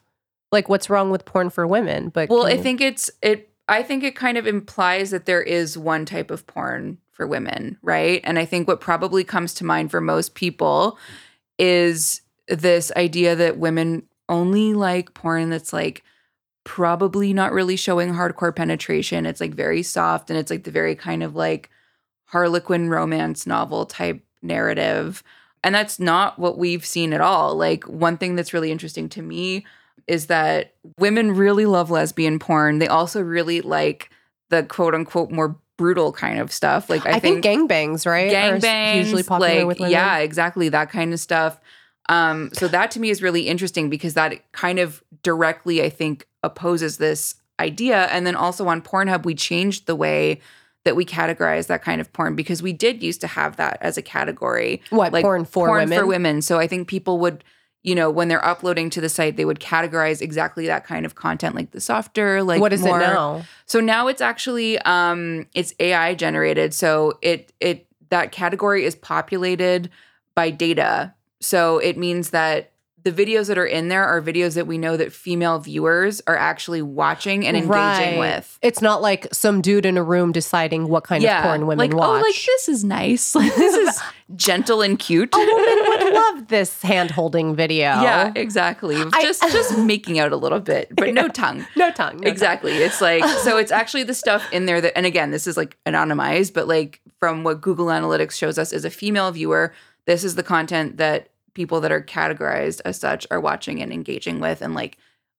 [0.51, 2.09] like what's wrong with porn for women.
[2.09, 3.49] But Well, I think it's it.
[3.67, 7.79] I think it kind of implies that there is one type of porn for women,
[7.81, 8.21] right?
[8.23, 10.99] And I think what probably comes to mind for most people
[11.57, 16.03] is this idea that women only like porn that's like
[16.65, 19.25] probably not really showing hardcore penetration.
[19.25, 21.69] It's like very soft and it's like the very kind of like
[22.25, 25.23] harlequin romance novel type narrative.
[25.63, 27.55] And that's not what we've seen at all.
[27.55, 29.65] Like one thing that's really interesting to me
[30.07, 32.79] is that women really love lesbian porn.
[32.79, 34.09] They also really like
[34.49, 36.89] the quote unquote more brutal kind of stuff.
[36.89, 38.31] Like I, I, think, gangbangs, right?
[38.31, 39.91] gangbangs, usually popular like with women.
[39.91, 41.59] yeah, exactly that kind of stuff.
[42.07, 46.27] Um, so that to me is really interesting because that kind of directly, I think,
[46.45, 48.05] opposes this idea.
[48.05, 50.39] And then also on Pornhub, we changed the way
[50.83, 53.97] that we categorize that kind of porn because we did used to have that as
[53.97, 55.99] a category What like porn for porn women?
[55.99, 56.41] for women.
[56.41, 57.43] So I think people would,
[57.81, 61.15] you know, when they're uploading to the site, they would categorize exactly that kind of
[61.15, 63.43] content, like the softer, like what is more, it now?
[63.65, 66.73] So now it's actually um it's AI generated.
[66.73, 69.89] So it it that category is populated
[70.35, 71.15] by data.
[71.41, 72.73] So it means that
[73.05, 76.35] the videos that are in there are videos that we know that female viewers are
[76.35, 78.17] actually watching and engaging Right.
[78.17, 78.57] with.
[78.63, 81.93] It's not like some dude in a room deciding what kind of porn women like
[81.93, 82.23] oh, watch.
[82.23, 83.35] oh, like this is nice.
[83.35, 84.01] Like this is
[84.35, 85.29] gentle and cute.
[85.35, 85.55] a woman
[85.87, 87.85] would love this hand holding video.
[88.01, 88.95] Yeah, exactly.
[88.95, 91.63] I- just just making out a little bit, but no tongue.
[91.75, 92.17] No tongue.
[92.21, 92.71] no exactly.
[92.73, 95.77] It's like so it's actually the stuff in there that and again, this is like
[95.85, 99.73] anonymized, but like from what Google Analytics shows us as a female viewer,
[100.07, 104.39] this is the content that people that are categorized as such are watching and engaging
[104.39, 104.97] with and like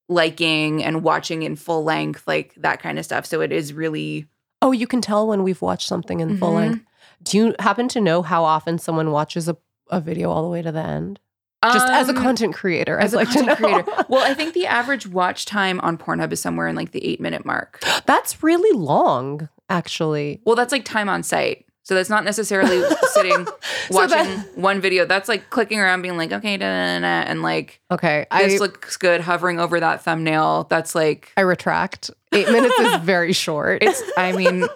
[0.09, 3.25] liking and watching in full length, like that kind of stuff.
[3.25, 4.27] So it is really
[4.61, 6.55] Oh, you can tell when we've watched something in full Mhm.
[6.55, 6.85] length.
[7.23, 9.55] Do you happen to know how often someone watches a,
[9.91, 11.19] a video all the way to the end?
[11.63, 13.85] Just as a Um, content creator, as I'd a like content creator.
[14.09, 17.21] Well, I think the average watch time on Pornhub is somewhere in like the eight
[17.21, 17.83] minute mark.
[18.07, 20.41] That's really long, actually.
[20.45, 21.65] Well, that's like time on site.
[21.87, 23.45] So that's not necessarily sitting
[23.87, 25.05] So watching that- one video.
[25.05, 28.59] That's like clicking around, being like, okay, da, da, da, and like Okay, I this
[28.59, 30.65] looks good, hovering over that thumbnail.
[30.69, 32.11] That's like I retract.
[32.33, 33.81] Eight minutes is very short.
[33.81, 34.03] it's.
[34.17, 34.67] I mean,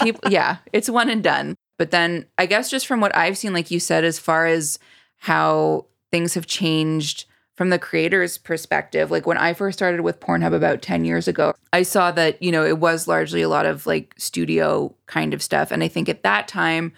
[0.00, 0.30] people.
[0.30, 1.54] Yeah, it's one and done.
[1.76, 4.78] But then I guess just from what I've seen, like you said, as far as
[5.18, 10.52] how things have changed from the creator's perspective, like when I first started with Pornhub
[10.54, 13.86] about 10 years ago, I saw that, you know, it was largely a lot of
[13.86, 15.70] like studio kind of stuff.
[15.70, 16.92] And I think at that time,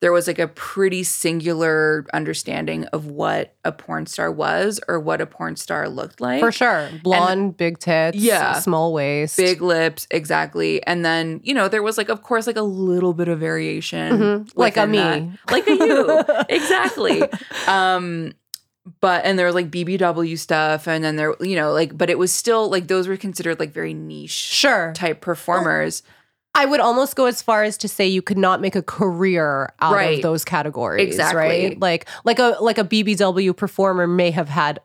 [0.00, 5.20] there was like a pretty singular understanding of what a porn star was or what
[5.20, 6.40] a porn star looked like.
[6.40, 6.88] For sure.
[7.04, 8.54] Blonde, big tits, Yeah.
[8.54, 9.36] small waist.
[9.36, 10.84] Big lips, exactly.
[10.88, 14.18] And then, you know, there was like, of course, like a little bit of variation.
[14.18, 14.50] Mhm.
[14.56, 15.22] Like a within that.
[15.22, 15.38] me.
[15.52, 16.24] Like a you.
[16.48, 17.22] exactly.
[17.68, 18.32] Um,
[19.00, 22.18] but and there was like BBW stuff, and then there, you know, like, but it
[22.18, 24.92] was still like those were considered like very niche Sure.
[24.94, 26.02] type performers.
[26.54, 29.72] I would almost go as far as to say you could not make a career
[29.80, 30.16] out Right.
[30.16, 31.40] of those categories, Exactly.
[31.40, 31.80] right?
[31.80, 34.80] Like like a like a BBW performer may have had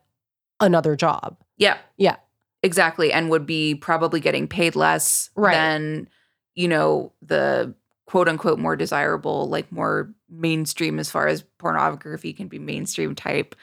[0.59, 1.35] another job.
[1.57, 1.77] Yeah.
[1.97, 2.17] Yeah.
[2.63, 3.11] Exactly.
[3.11, 5.53] And would be probably getting paid less Right.
[5.53, 6.07] than,
[6.55, 7.73] you know, the
[8.05, 13.55] quote unquote more desirable, like more mainstream as far as pornography can be mainstream type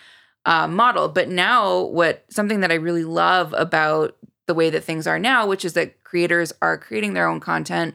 [0.47, 1.09] uh, model.
[1.09, 5.47] But now, what something that I really love about the way that things are now,
[5.47, 7.95] which is that creators are creating their own content.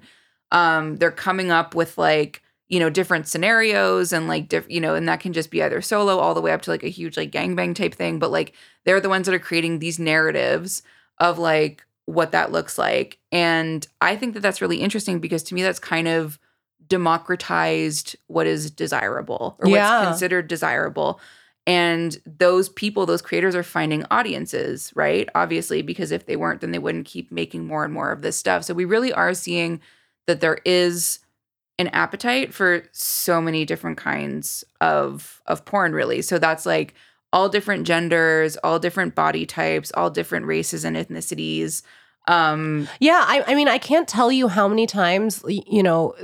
[0.52, 4.96] Um, they're coming up with like, you know, different scenarios and like, diff- you know,
[4.96, 7.18] and that can just be either solo all the way up to like a huge
[7.18, 8.18] like gangbang type thing.
[8.18, 10.82] But like, they're the ones that are creating these narratives
[11.20, 13.20] of like what that looks like.
[13.32, 16.40] And I think that that's really interesting because to me, that's kind of
[16.88, 20.00] democratized what is desirable or Yeah.
[20.00, 21.20] what's considered desirable.
[21.70, 25.30] And those people, those creators are finding audiences, right?
[25.36, 28.36] Obviously, because if they weren't, then they wouldn't keep making more and more of this
[28.36, 28.64] stuff.
[28.64, 29.80] So we really are seeing
[30.26, 31.20] that there is
[31.78, 36.94] an appetite for so many different kinds of of porn really so that's like
[37.32, 41.82] all different genders all different body types all different races and ethnicities
[42.28, 46.16] um yeah i, I mean i can't tell you how many times you know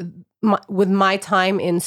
[0.41, 1.79] my, with my time in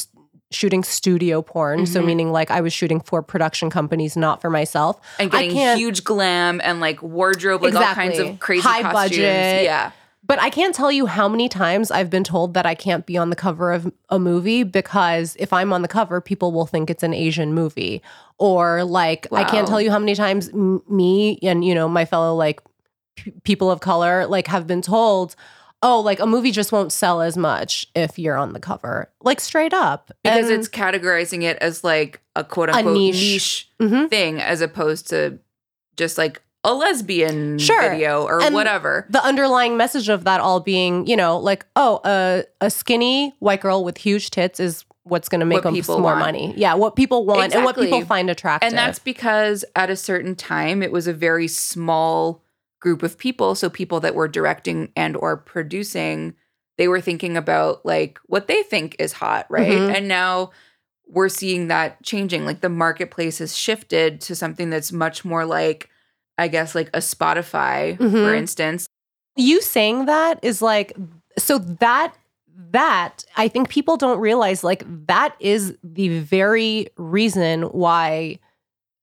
[0.51, 1.93] shooting studio porn mm-hmm.
[1.93, 6.05] so meaning like i was shooting for production companies not for myself and getting huge
[6.05, 7.89] glam and like wardrobe like exactly.
[7.89, 9.11] all kinds of crazy high costumes.
[9.11, 9.93] budget yeah
[10.29, 13.17] but I can't tell you how many times I've been told that I can't be
[13.17, 16.91] on the cover of a movie because if I'm on the cover, people will think
[16.91, 18.03] it's an Asian movie.
[18.37, 19.39] Or like, wow.
[19.39, 22.61] I can't tell you how many times m- me and, you know, my fellow like
[23.17, 25.35] p- people of color like have been told,
[25.83, 29.41] oh, like a movie just won't sell as much if you're on the cover, like
[29.41, 30.11] straight up.
[30.23, 34.07] Because and it's categorizing it as like a quote unquote a niche, niche mm-hmm.
[34.07, 35.39] thing as opposed to
[35.97, 37.91] just like a lesbian sure.
[37.91, 39.07] video or and whatever.
[39.11, 43.61] The underlying message of that all being, you know, like, oh, a, a skinny white
[43.61, 46.21] girl with huge tits is what's going to make what them more want.
[46.21, 46.55] money.
[46.57, 47.57] Yeah, what people want exactly.
[47.57, 48.69] and what people find attractive.
[48.69, 52.43] And that's because at a certain time it was a very small
[52.81, 56.35] group of people, so people that were directing and or producing,
[56.77, 59.73] they were thinking about like what they think is hot, right?
[59.73, 59.95] Mm-hmm.
[59.95, 60.51] And now
[61.07, 62.45] we're seeing that changing.
[62.45, 65.91] Like the marketplace has shifted to something that's much more like
[66.39, 68.11] I guess like a Spotify, mm-hmm.
[68.11, 68.89] for instance.
[69.37, 70.97] You saying that is like
[71.37, 72.15] so that
[72.71, 78.39] that I think people don't realize like that is the very reason why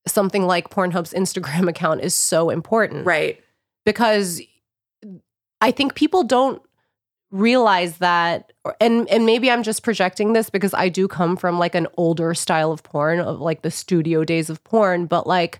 [0.07, 3.05] something like Pornhub's Instagram account is so important.
[3.05, 3.41] Right.
[3.85, 4.41] Because
[5.61, 6.61] I think people don't
[7.31, 11.75] realize that and and maybe I'm just projecting this because I do come from like
[11.75, 15.59] an older style of porn of like the studio days of porn but like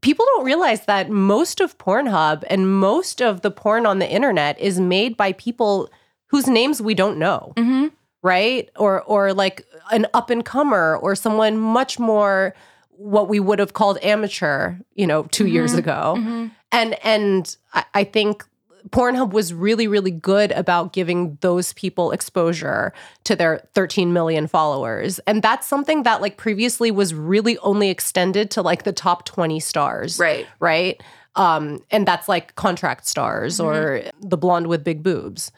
[0.00, 4.58] people don't realize that most of Pornhub and most of the porn on the internet
[4.58, 5.90] is made by people
[6.26, 7.52] whose names we don't know.
[7.56, 7.88] Mm-hmm.
[8.22, 8.70] Right?
[8.76, 12.54] Or or like an up and comer or someone much more
[13.02, 15.52] what we would have called amateur, you know, 2 mm-hmm.
[15.52, 16.14] years ago.
[16.16, 16.46] Mm-hmm.
[16.70, 18.44] And and I, I think
[18.90, 22.92] Pornhub was really, really good about giving those people exposure
[23.24, 25.18] to their 13 million followers.
[25.20, 29.60] And that's something that, like, previously was really only extended to like the top 20
[29.60, 30.18] stars.
[30.18, 30.46] Right.
[30.58, 31.00] Right.
[31.36, 33.66] Um, and that's like contract stars mm-hmm.
[33.66, 35.52] or the blonde with big boobs.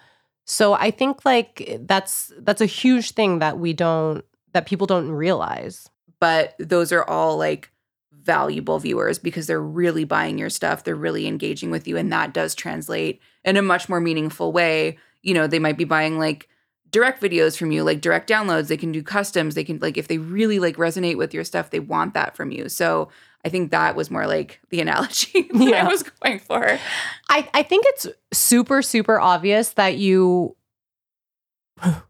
[0.44, 5.10] So I think like that's that's a huge thing that we don't that people don't
[5.10, 5.88] realize.
[6.24, 7.70] But those are all like
[8.10, 12.32] valuable viewers because they're really buying your stuff, they're really engaging with you and that
[12.32, 14.96] does translate in a much more meaningful way.
[15.22, 16.48] You know, they might be buying like
[16.90, 20.08] direct videos from you, like direct downloads, they can do customs, they can like if
[20.08, 22.70] they really like resonate with your stuff, they want that from you.
[22.70, 23.10] So
[23.44, 25.84] I think that was more like the analogy that yeah.
[25.84, 26.78] I was going for.
[27.28, 30.56] I, I think it's super, super obvious that you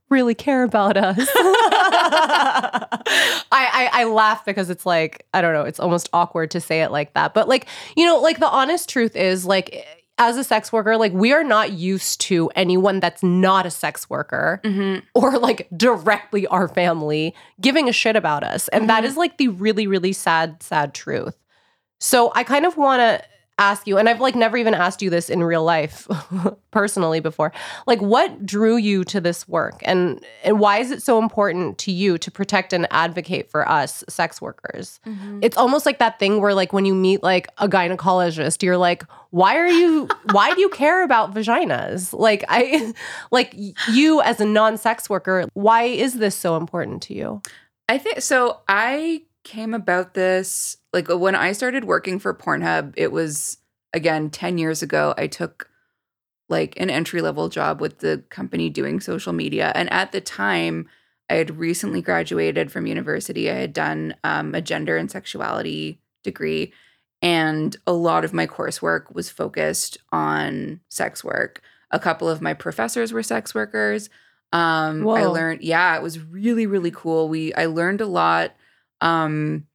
[0.08, 1.18] really care about us.
[1.37, 2.80] I,
[3.52, 5.62] I, I laugh because it's like I don't know.
[5.62, 8.88] It's almost awkward to say it like that, but like you know, like the honest
[8.88, 13.22] truth is like as a sex worker, like we are not used to anyone that's
[13.22, 15.04] not a sex worker mm-hmm.
[15.14, 18.88] or like directly our family giving a shit about us, and mm-hmm.
[18.88, 21.37] that is like the really really sad sad truth.
[22.00, 23.24] So I kind of want to
[23.59, 26.09] ask you and I've like never even asked you this in real life
[26.73, 27.53] personally before.
[27.87, 31.93] Like what drew you to this work and and why is it so important to
[31.93, 34.99] you to protect and advocate for us sex workers?
[35.07, 35.38] Mm-hmm.
[35.43, 39.05] It's almost like that thing where like when you meet like a gynecologist you're like
[39.31, 42.12] why are you why do you care about vaginas?
[42.12, 42.93] Like I
[43.31, 43.55] like
[43.90, 47.40] you as a non-sex worker, why is this so important to you?
[47.88, 53.11] I think so I came about this like when I started working for Pornhub, it
[53.11, 53.59] was
[53.92, 55.12] again 10 years ago.
[55.18, 55.68] I took
[56.48, 59.72] like an entry level job with the company doing social media.
[59.74, 60.88] And at the time,
[61.28, 63.50] I had recently graduated from university.
[63.50, 66.72] I had done um, a gender and sexuality degree.
[67.20, 71.61] And a lot of my coursework was focused on sex work.
[71.90, 74.10] A couple of my professors were sex workers.
[74.52, 77.29] Um, I learned, yeah, it was really, really cool.
[77.29, 78.54] We I learned a lot
[79.00, 79.66] um,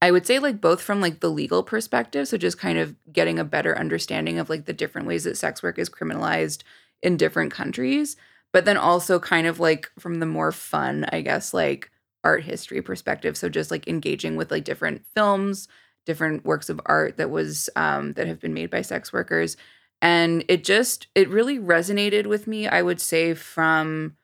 [0.00, 3.38] I would say like both from like the legal perspective, so just kind of getting
[3.38, 6.62] a better understanding of like the different ways that sex work is criminalized
[7.02, 8.16] in different countries,
[8.52, 11.90] but then also kind of like from the more fun, I guess, like
[12.22, 13.36] art history perspective.
[13.36, 15.66] So just like engaging with like different films,
[16.06, 19.56] different works of art that was um that have been made by sex workers.
[20.00, 24.16] And it just it really resonated with me, I would say, from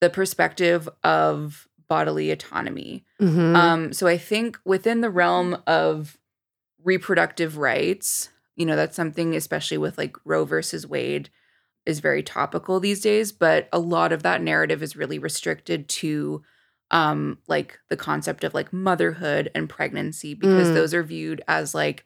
[0.00, 3.04] the perspective of bodily autonomy.
[3.20, 3.56] Mhm.
[3.56, 6.18] Um, so I think within the realm of
[6.82, 11.30] reproductive rights, you know, that's something, especially with like Roe versus Wade,
[11.84, 13.32] is very topical these days.
[13.32, 16.42] But a lot of that narrative is really restricted to
[16.92, 20.74] um like the concept of like motherhood and pregnancy because Mm.
[20.74, 22.04] those are viewed as like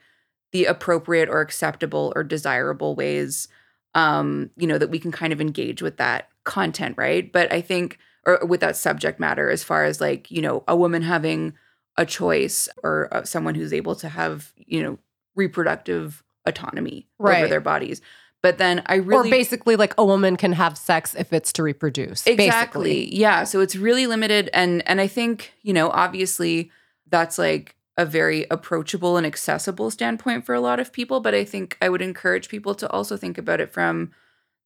[0.52, 3.46] the appropriate or acceptable or desirable ways
[3.94, 7.60] um you know that we can kind of engage with that content right but i
[7.60, 11.54] think or with that subject matter as far as like you know a woman having
[11.96, 14.98] a choice or uh, someone who's able to have you know
[15.36, 18.00] reproductive autonomy over their bodies.
[18.42, 21.62] But then i really or basically, like a woman can have sex if it's to
[21.62, 22.26] reproduce.
[22.26, 22.94] exactly.
[22.94, 23.16] Basically.
[23.16, 23.44] yeah.
[23.44, 24.48] So it's really limited.
[24.54, 26.70] And and i think you know obviously
[27.08, 31.20] that's like a very approachable and accessible standpoint for a lot of people.
[31.20, 34.10] But i think i would encourage people to also think about it from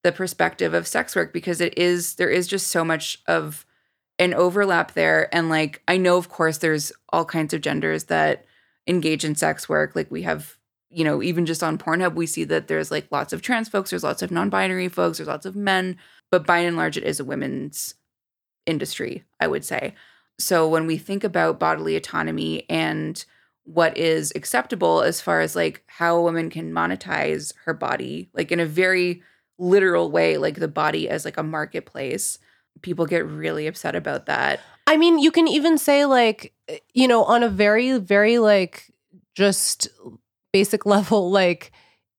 [0.04, 3.66] the perspective of sex work because it is there is just so much of
[4.18, 5.34] an overlap there.
[5.34, 8.44] And like i know of course there's all kinds of genders that
[8.86, 9.96] engage in sex work.
[9.96, 10.56] Like we have
[10.90, 13.90] you know even just on pornhub we see that there's like lots of trans folks
[13.90, 15.96] there's lots of non-binary folks there's lots of men.
[16.30, 17.94] But by and large it is a women's
[18.66, 19.94] industry i would say.
[20.38, 23.24] So when we think about bodily autonomy and
[23.62, 28.52] what is acceptable as far as like how a woman can monetize her body like
[28.52, 29.22] in a very
[29.58, 32.38] literal way like the body as like a marketplace
[32.82, 36.52] people get really upset about that I mean, you can even say like,
[36.92, 38.92] you know, on a very, very like
[39.34, 39.88] just
[40.52, 41.72] basic level, like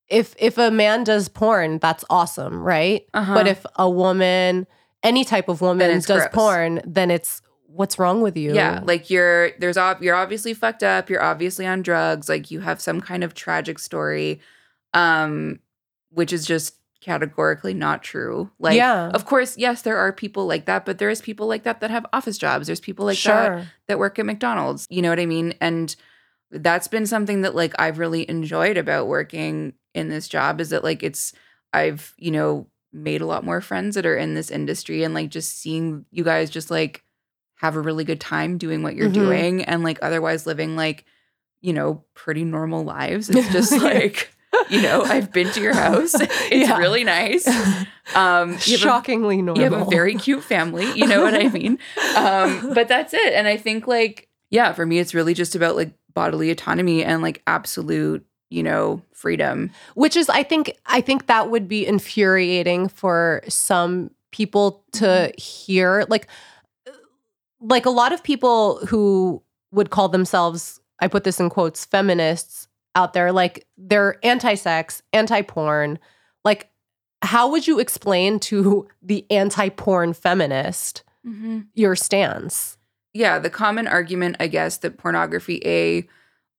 [0.07, 3.05] if if a man does porn, that's awesome, right?
[3.13, 3.33] uh-huh.
[3.33, 4.67] But if a woman,
[5.03, 6.27] any type of woman does gross.
[6.31, 8.53] porn, then it's what's wrong with you?
[8.53, 12.61] Yeah, like you're there's ob- you're obviously fucked up, you're obviously on drugs, like you
[12.61, 14.39] have some kind of tragic story
[14.93, 15.59] um
[16.11, 16.75] which is just
[17.05, 18.49] categorically not true.
[18.57, 19.09] Like Yeah.
[19.09, 22.05] of course, yes, there are people like that, but there's people like that that have
[22.11, 22.65] office jobs.
[22.65, 23.67] There's people like that sure.
[23.87, 24.87] that work at McDonald's.
[24.89, 25.53] You know what I mean?
[25.61, 25.95] And
[26.49, 30.83] that's been something that like I've really enjoyed about working in this job is that
[30.83, 31.31] like it's
[31.73, 35.29] I've, you know, made a lot more friends that are in this industry and like
[35.29, 37.03] just seeing you guys just like
[37.57, 39.13] have a really good time doing what you're Mhm.
[39.13, 41.05] doing and like otherwise living like,
[41.61, 43.29] you know, pretty normal lives.
[43.29, 44.34] It's just like,
[44.69, 46.13] you know, I've been to your house.
[46.51, 46.77] It's Yeah.
[46.77, 47.47] really nice.
[48.15, 49.63] Um have a- Shockingly normal.
[49.63, 51.79] you have a very cute family you know what i mean
[52.15, 55.75] um but that's it and i think like yeah for me it's really just about
[55.75, 61.25] like bodily autonomy and like absolute you know freedom which is i think i think
[61.25, 66.27] that would be infuriating for some people to hear like
[67.59, 69.41] like a lot of people who
[69.71, 75.99] would call themselves i put this in quotes feminists out there like they're anti-sex anti-porn
[76.43, 76.69] like
[77.21, 81.03] how would you explain to the anti-porn feminist
[81.73, 82.77] your stance
[83.13, 86.07] yeah the common argument i guess that pornography a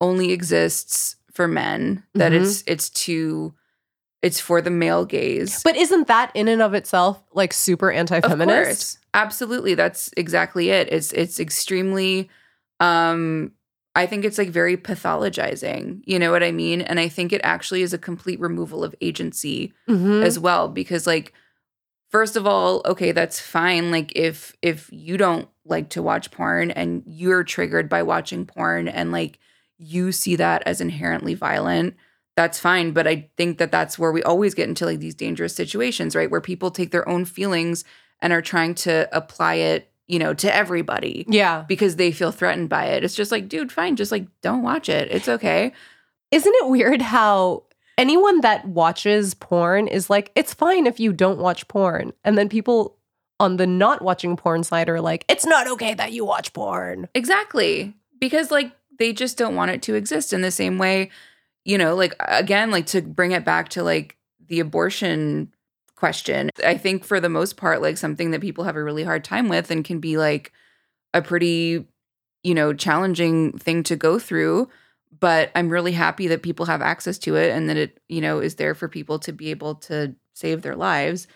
[0.01, 2.41] only exists for men that Mhm.
[2.41, 3.55] it's it's too
[4.22, 8.99] it's for the male gaze but isn't that in and of itself like super anti-feminist.
[9.14, 9.74] Absolutely.
[9.74, 10.89] That's exactly it.
[10.93, 12.28] It's it's extremely
[12.80, 13.53] um
[13.97, 16.03] I think it's like very pathologizing.
[16.05, 16.80] You know what I mean?
[16.82, 20.22] And I think it actually is a complete removal of agency Mhm.
[20.22, 21.32] as well because like
[22.11, 26.70] first of all, okay, that's fine like if if you don't like to watch porn
[26.70, 29.38] and you're triggered by watching porn and like
[29.78, 31.94] you see that as inherently violent,
[32.36, 35.55] that's fine, but I think that that's where we always get into like these dangerous
[35.55, 36.30] situations, right?
[36.30, 37.84] Where people take their own feelings
[38.20, 42.68] and are trying to apply it, you know, to everybody yeah because they feel threatened
[42.68, 43.04] by it.
[43.04, 45.11] It's just like, dude, fine, just like don't watch it.
[45.11, 45.72] It's okay.
[46.30, 47.64] Isn't it weird how
[47.98, 52.12] anyone that watches porn is like, it's fine if you don't watch porn.
[52.24, 52.96] And then people
[53.38, 57.09] on the not watching porn side are like, it's not okay that you watch porn.
[57.14, 57.94] Exactly.
[58.18, 61.11] Because like they just don't want it to exist in the same way,
[61.64, 64.16] you know, like again, like to bring it back to like
[64.48, 65.52] the abortion
[65.97, 66.51] question.
[66.64, 69.49] I think for the most part, like something that people have a really hard time
[69.49, 70.53] with and can be like
[71.14, 71.86] a pretty,
[72.44, 74.68] you know, challenging thing to go through.
[75.18, 78.38] But I'm really happy that people have access to it and that it, you know,
[78.38, 81.26] is there for people to be able to save their lives.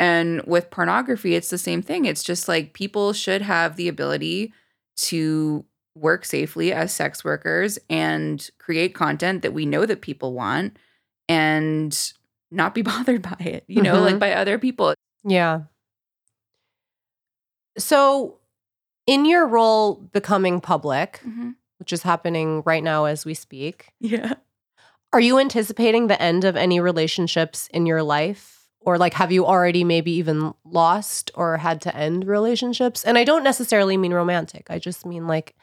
[0.00, 2.06] And with pornography, it's the same thing.
[2.06, 4.52] It's just like people should have the ability
[4.96, 5.64] to
[5.94, 10.76] work safely as sex workers and create content that we know that people want
[11.28, 12.12] and
[12.50, 14.04] not be bothered by it, you know, Mhm.
[14.04, 14.94] like by other people.
[15.24, 15.62] Yeah.
[17.78, 18.38] So,
[19.06, 21.20] in your role becoming public,
[21.78, 24.34] which is happening right now as we speak, Yeah.
[25.12, 28.52] are you anticipating the end of any relationships in your life?
[28.80, 33.24] or like have you already maybe even lost or had to end relationships and i
[33.24, 35.56] don't necessarily mean romantic i just mean like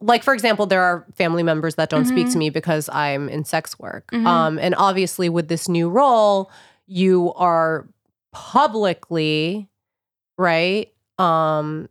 [0.00, 2.32] like for example there are family members that don't speak Mhm.
[2.32, 4.26] to me because i'm in sex work Mhm.
[4.26, 6.50] um and obviously with this new role
[6.86, 7.88] you are
[8.32, 9.68] publicly
[10.38, 11.88] right um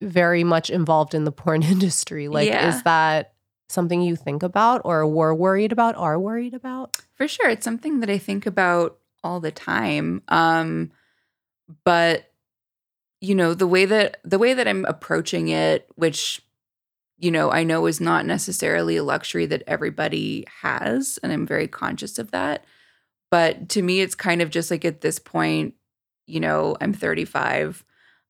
[0.00, 2.68] very much involved in the porn industry like Yeah.
[2.68, 3.32] is that
[3.68, 7.48] something you think about or were worried about are worried about For sure.
[7.48, 10.22] It's something that I think about all the time.
[10.28, 10.90] Um,
[11.84, 12.30] but
[13.20, 16.42] you know, the way that the way that I'm approaching it, which
[17.22, 21.68] you know, I know is not necessarily a luxury that everybody has, and I'm very
[21.68, 22.64] conscious of that.
[23.30, 25.74] But to me, it's kind of just like at this point,
[26.26, 27.84] you know, I'm 35.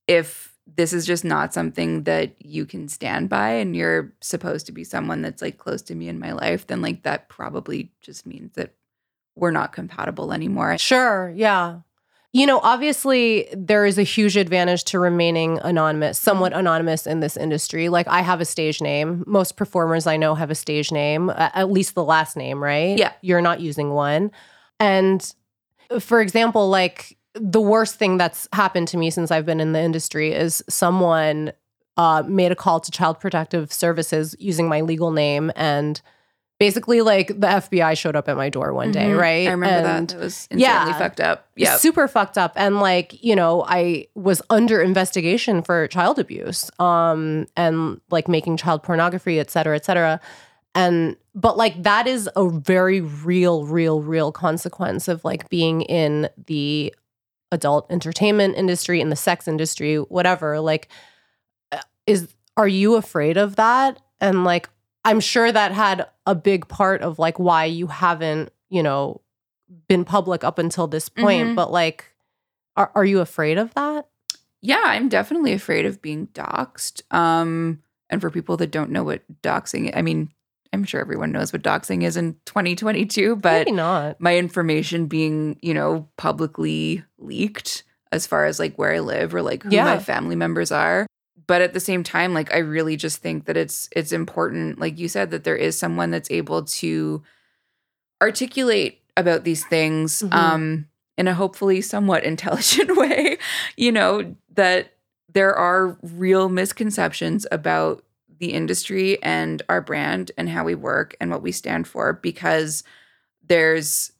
[0.06, 4.72] If this is just not something that you can stand by and you're supposed to
[4.72, 8.26] be someone that's like close to me in my life, then like that probably just
[8.26, 8.74] means that
[9.34, 10.76] we're not compatible anymore.
[10.76, 11.78] Sure, yeah.
[12.34, 17.36] You know, obviously, there is a huge advantage to remaining anonymous, somewhat anonymous in this
[17.36, 17.90] industry.
[17.90, 19.22] Like, I have a stage name.
[19.26, 22.96] Most performers I know have a stage name, at least the last name, right?
[22.96, 23.12] Yeah.
[23.20, 24.30] You're not using one.
[24.80, 25.30] And
[26.00, 29.80] for example, like, the worst thing that's happened to me since I've been in the
[29.80, 31.52] industry is someone
[31.98, 36.00] uh, made a call to Child Protective Services using my legal name and
[36.66, 39.18] basically like the FBI showed up at my door one day, Mhm.
[39.20, 39.48] right?
[39.48, 40.14] I remember And that.
[40.14, 40.98] That was insanely yeah.
[40.98, 41.48] fucked up.
[41.56, 41.76] Yeah.
[41.76, 47.46] super fucked up and like you know i was under investigation for child abuse um
[47.56, 50.18] and like making child pornography et cetera et cetera
[50.74, 56.28] and but like that is a very real real real consequence of like being in
[56.46, 56.94] the
[57.52, 60.88] adult entertainment industry in the sex industry whatever like
[61.70, 64.70] uh, is are you afraid of that and like
[65.04, 69.20] i'm sure that had a big part of like why you haven't you know
[69.88, 71.54] been public up until this point Mhm.
[71.56, 72.12] but like
[72.76, 74.06] are, are you afraid of that
[74.64, 77.02] yeah, I'm definitely afraid of being doxxed.
[77.12, 80.30] Um, and for people that don't know what doxing, I mean,
[80.72, 85.58] I'm sure everyone knows what doxing is in 2022, but maybe not my information being,
[85.62, 89.84] you know, publicly leaked as far as like where I live or like who Yeah.
[89.84, 91.08] my family members are.
[91.46, 94.98] But at the same time, like I really just think that it's it's important, like
[94.98, 97.22] you said, that there is someone that's able to
[98.22, 100.34] articulate about these things Mhm.
[100.34, 100.86] um
[101.18, 103.38] in a hopefully somewhat intelligent way,
[103.76, 104.92] you know, that
[105.32, 108.04] there are real misconceptions about
[108.38, 112.82] the industry and our brand and how we work and what we stand for because
[113.46, 114.11] there's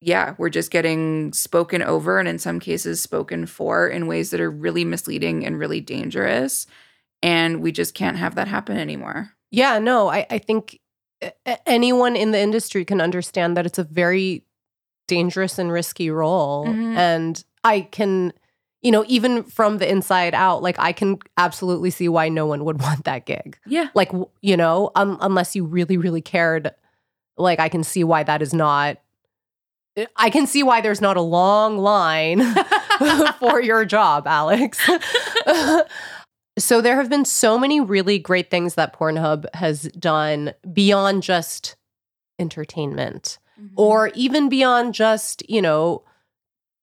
[0.00, 4.40] yeah, we're just getting spoken over and in some cases spoken for in ways that
[4.40, 6.66] are really misleading and really dangerous.
[7.22, 9.30] And we just can't have that happen anymore.
[9.50, 10.78] yeah no i, I think
[11.66, 14.44] anyone in the industry can understand that it's a very
[15.08, 16.96] dangerous and risky role Mhm.
[16.96, 18.32] and i can
[18.82, 22.64] you know even from the inside out like i can absolutely see why no one
[22.64, 23.88] would want that gig Yeah.
[23.94, 26.70] like you know um, unless you really really cared
[27.38, 28.98] like i can see why that is not
[30.16, 32.42] i can see why there's not a long line
[33.38, 34.78] for your job alex
[36.58, 41.76] so there have been so many really great things that pornhub has done beyond just
[42.38, 43.74] entertainment Mm-hmm.
[43.74, 46.04] or even beyond just you know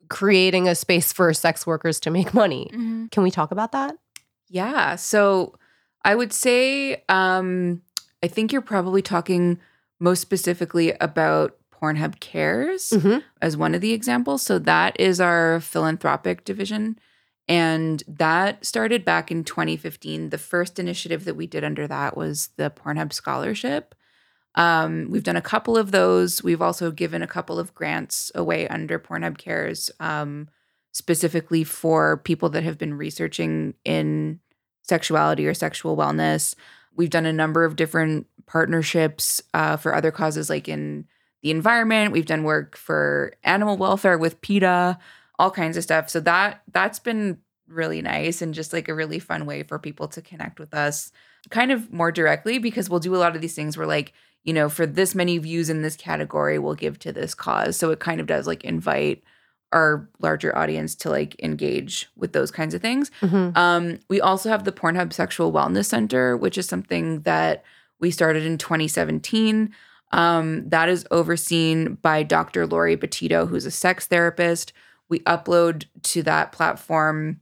[0.09, 3.09] creating a space for sex workers to make money Mhm.
[3.11, 3.95] can we talk about that
[4.49, 4.97] Yeah.
[4.97, 5.55] So
[6.03, 7.81] I would say um
[8.21, 9.57] I think you're probably talking
[10.01, 13.23] most specifically about Pornhub Cares Mhm.
[13.41, 14.41] as one of the examples.
[14.43, 16.97] So that is our philanthropic division.
[17.47, 20.29] And that started back in 2015.
[20.29, 23.93] The first initiative that we did under that was the Pornhub Scholarship.
[24.55, 26.41] Um, we've done a couple of those.
[26.43, 30.47] We've also given a couple of grants away under Pornhub Cares, um,
[30.91, 34.39] specifically for people that have been researching in
[34.81, 36.55] sexuality or sexual wellness.
[36.95, 41.05] We've done a number of different partnerships uh, for other causes, like in
[41.41, 42.11] the environment.
[42.11, 44.97] We've done work for animal welfare with PETA,
[45.37, 46.09] all kinds of stuff.
[46.09, 50.07] So that that's been really nice and just like a really fun way for people
[50.07, 51.11] to connect with us
[51.49, 54.13] kind of more directly because we'll do a lot of these things where like
[54.43, 57.89] you know for this many views in this category we'll give to this cause so
[57.89, 59.23] it kind of does like invite
[59.73, 63.57] our larger audience to like engage with those kinds of things Mhm.
[63.57, 67.63] um, we also have the Pornhub Sexual Wellness Center, which is something that
[67.99, 69.73] we started in 2017.
[70.15, 72.65] Um, that is overseen by Dr.
[72.65, 74.71] Laurie Betito, who's a sex therapist.
[75.09, 77.41] We upload to that platform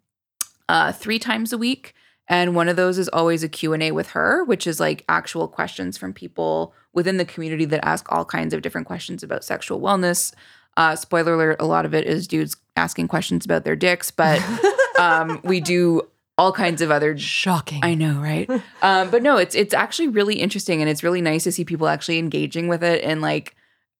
[0.67, 1.93] uh, three times a week.
[2.27, 5.99] And one of those is always a Q&A with her, which is like actual questions
[5.99, 10.33] from people within the community that ask all kinds of different questions about sexual wellness.
[10.75, 14.41] Uh, spoiler alert: a lot of it is dudes asking questions about their dicks, but
[14.99, 16.01] um, we do
[16.37, 17.81] all kinds of other Shocking.
[17.83, 18.49] I know, right?
[18.81, 21.87] um, but no, it's it's actually really interesting, and it's really nice to see people
[21.87, 23.55] actually engaging with it in like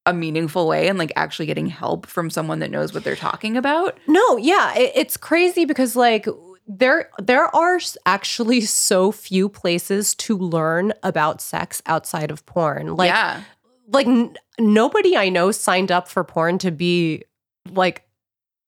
[0.06, 3.56] a meaningful way and like actually getting help from someone that knows what they're talking
[3.56, 3.98] about.
[4.08, 6.28] No, yeah, it, it's crazy because like
[6.68, 12.96] there there are actually so few places to learn about sex outside of porn.
[12.96, 13.44] Like yeah,
[13.88, 17.24] like n- nobody I know signed up for porn to be
[17.72, 18.06] like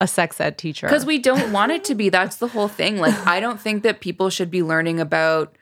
[0.01, 0.87] a sex ed teacher.
[0.87, 2.09] because we don't want it to be.
[2.09, 2.97] That's the whole thing.
[2.97, 5.57] Like, I don't think that people should be learning about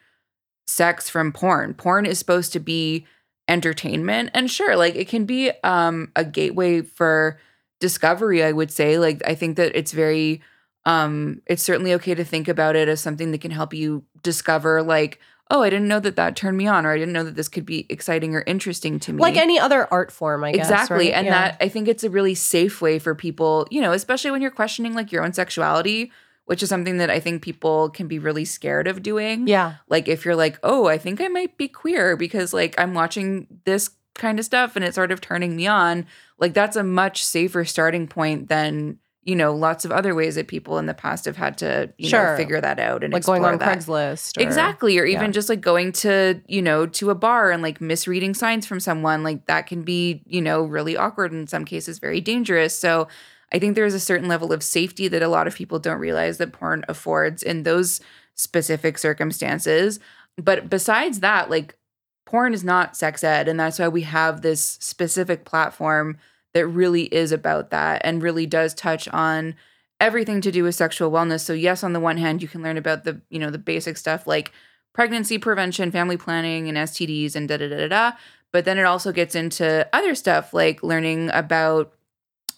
[0.65, 1.73] sex from porn.
[1.73, 3.05] Porn is supposed to be
[3.47, 7.39] entertainment, and sure, like it can be um, a gateway for
[7.79, 8.43] discovery.
[8.43, 10.41] I would say, like, I think that it's very
[10.85, 14.83] um it's certainly okay to think about it as something that can help you discover
[14.83, 15.17] like
[15.53, 17.47] oh i didn't know that that turned me on or i didn't know that this
[17.47, 20.65] could be exciting or interesting to me like any other art form, I guess.
[20.69, 21.13] exactly right?
[21.13, 21.31] and Yeah.
[21.31, 24.51] that i think it's a really safe way for people you know especially when you're
[24.51, 26.11] questioning like your own sexuality
[26.45, 29.75] which is something that i think people can be really scared of doing Yeah.
[29.87, 33.47] like if you're like oh i think i might be queer because like i'm watching
[33.65, 36.05] this kind of stuff and it's sort of turning me on
[36.37, 40.47] like that's a much safer starting point than you know lots of other ways that
[40.47, 43.45] people in the past have had to you know figure that out and Like going
[43.45, 43.77] on that.
[43.77, 44.37] Craigslist.
[44.37, 44.97] Or, Exactly.
[44.97, 45.31] Or even yeah.
[45.31, 49.23] just like going to, you know, to a bar and like misreading signs from someone,
[49.23, 52.77] like that can be, you know, really awkward in some cases, very dangerous.
[52.77, 53.07] So
[53.53, 56.37] I think there's a certain level of safety that a lot of people don't realize
[56.39, 58.01] that porn affords in those
[58.35, 59.99] specific circumstances.
[60.37, 61.77] But besides that, like
[62.25, 63.47] porn is not sex ed.
[63.47, 66.17] And that's why we have this specific platform
[66.53, 69.55] that really is about that and really does touch on
[69.99, 71.41] everything to do with sexual wellness.
[71.41, 73.97] So yes, on the one hand, you can learn about the, you know, the basic
[73.97, 74.51] stuff like
[74.93, 78.11] pregnancy prevention, family planning, and STDs and da da da da da.
[78.51, 81.93] But then it also gets into other stuff like learning about,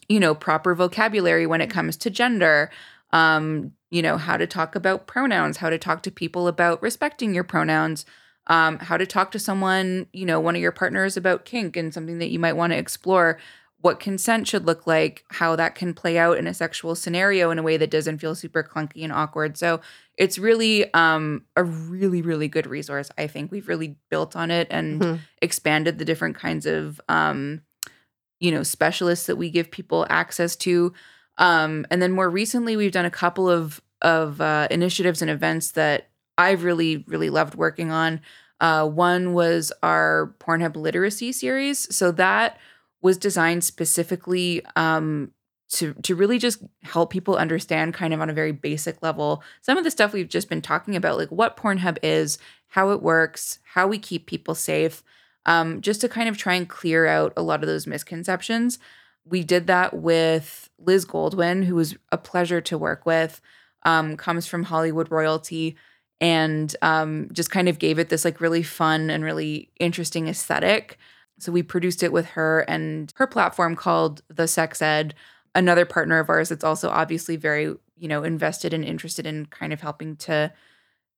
[0.10, 2.70] you know, proper vocabulary when it comes to gender.
[3.12, 7.34] Um, you know, how to talk about pronouns, how to talk to people about respecting
[7.34, 8.06] your pronouns,
[8.48, 11.93] um, how to talk to someone, you know, one of your partners about kink and
[11.93, 13.38] something that you might want to explore
[13.86, 17.59] what consent should look like, how that can play out in a sexual scenario in
[17.59, 19.55] a way that doesn't feel super clunky and awkward.
[19.57, 19.79] So
[20.17, 23.11] it's really um, a really, really good resource.
[23.15, 25.19] I think we've really built on it and Mhm.
[25.39, 27.61] expanded the different kinds of, um,
[28.39, 30.91] you know, specialists that we give people access to.
[31.38, 35.71] Um, and then more recently, we've done a couple of of uh, initiatives and events
[35.71, 36.09] that
[36.39, 38.21] I've really, really loved working on.
[38.59, 41.95] Uh, one was our Pornhub literacy series.
[41.95, 42.57] So that
[43.06, 45.32] was designed specifically um,
[45.70, 49.78] to to really just help people understand, kind of on a very basic level, some
[49.78, 52.39] of the stuff we've just been talking about, like what Pornhub is,
[52.70, 55.03] how it works, how we keep people safe,
[55.45, 58.80] um, just to kind of try and clear out a lot of those misconceptions.
[59.24, 63.39] We did that with Liz Goldwyn, who was a pleasure to work with,
[63.84, 65.76] um, comes from Hollywood royalty,
[66.20, 70.97] and um, just kind of gave it this like really fun and really interesting aesthetic.
[71.39, 75.15] So we produced it with her and her platform called The Sex Ed,
[75.53, 79.73] another partner of ours that's also obviously very, you know, invested and interested in kind
[79.73, 80.53] of helping to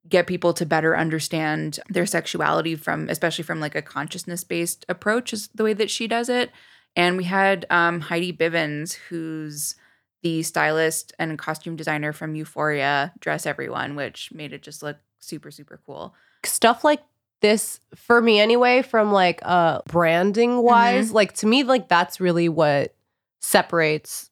[0.07, 5.34] get people to better understand their sexuality from especially from like a consciousness based approach
[5.34, 6.51] is the way that she does it.
[6.95, 9.76] And we had um, Heidi Bivens, who's
[10.24, 15.51] the stylist and costume designer from Euphoria, dress everyone, which made it just look super,
[15.51, 16.15] super cool.
[16.43, 17.01] stuff like
[17.42, 22.50] this for me anyway from like uh branding wise like to me like that's really
[22.50, 22.96] what
[23.42, 24.30] separates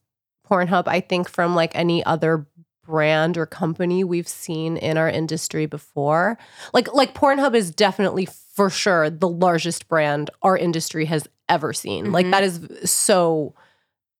[0.48, 2.46] Pornhub I think from like any other
[2.84, 6.38] brand or company we've seen in our industry before
[6.72, 12.12] like like Pornhub is definitely for sure the largest brand our industry has ever seen
[12.12, 12.30] like Mhm.
[12.32, 13.54] that is so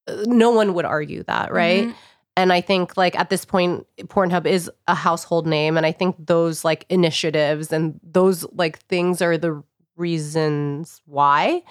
[0.07, 1.93] uh, no one would argue that right Mhm.
[2.37, 5.75] And I think like at this point, Pornhub is a household name.
[5.75, 9.63] And I think those like initiatives and those like things are the
[9.97, 11.63] reasons why.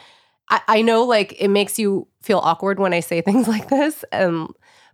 [0.50, 4.04] I, I know like it makes you feel awkward when I say things like this.
[4.10, 4.48] And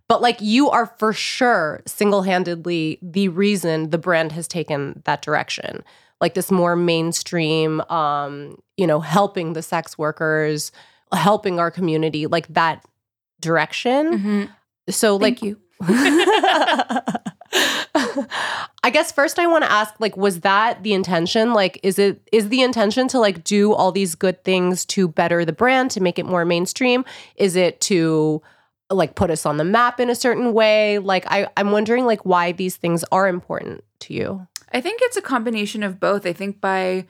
[0.07, 5.83] but like you are for sure single-handedly the reason the brand has taken that direction.
[6.21, 10.71] Like this more mainstream, um, you know, helping the sex workers,
[11.11, 12.85] helping our community, like that
[13.41, 14.19] direction.
[14.19, 14.49] Mhm.
[14.89, 15.59] So like you.
[18.85, 22.21] I guess first I want to ask like was that the intention like is it
[22.31, 26.01] is the intention to like do all these good things to better the brand to
[26.01, 27.05] make it more mainstream
[27.35, 28.41] is it to
[28.89, 32.25] like put us on the map in a certain way like I I'm wondering like
[32.25, 36.25] why these things are important to you I think it's a combination of both.
[36.25, 37.05] I think by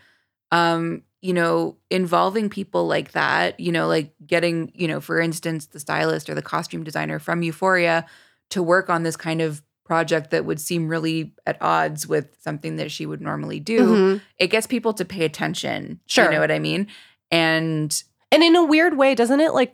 [0.51, 5.67] um, you know, involving people like that, you know, like getting, you know, for instance,
[5.67, 8.05] the stylist or the costume designer from Euphoria
[8.49, 12.76] to work on this kind of project that would seem really at odds with something
[12.76, 14.21] that she would normally do, Mhm.
[14.38, 16.01] it gets people to pay attention.
[16.07, 16.26] Sure.
[16.26, 16.88] You know what I mean?
[17.32, 19.74] And And in a weird way, doesn't it like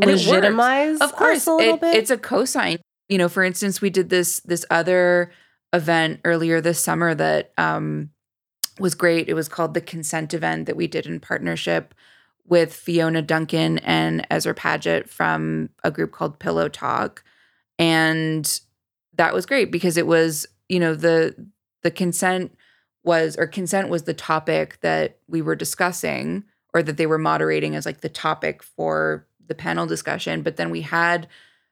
[0.00, 1.94] And it legitimize of course us a little it- bit?
[1.96, 2.78] it's a cosign
[3.08, 5.32] you know for instance we did this this other
[5.72, 8.10] event earlier this summer that um
[8.80, 9.28] was great.
[9.28, 11.94] It was called the consent event that we did in partnership
[12.46, 17.22] with fiona duncan and ezra paget from a group called pillow talk.
[17.78, 18.60] And
[19.14, 21.34] that was great because it was you know the
[21.82, 22.56] the consent
[23.04, 27.74] was or consent was the topic that we were discussing or that they were moderating
[27.74, 30.42] as like the topic for the panel discussion.
[30.42, 31.26] But then we had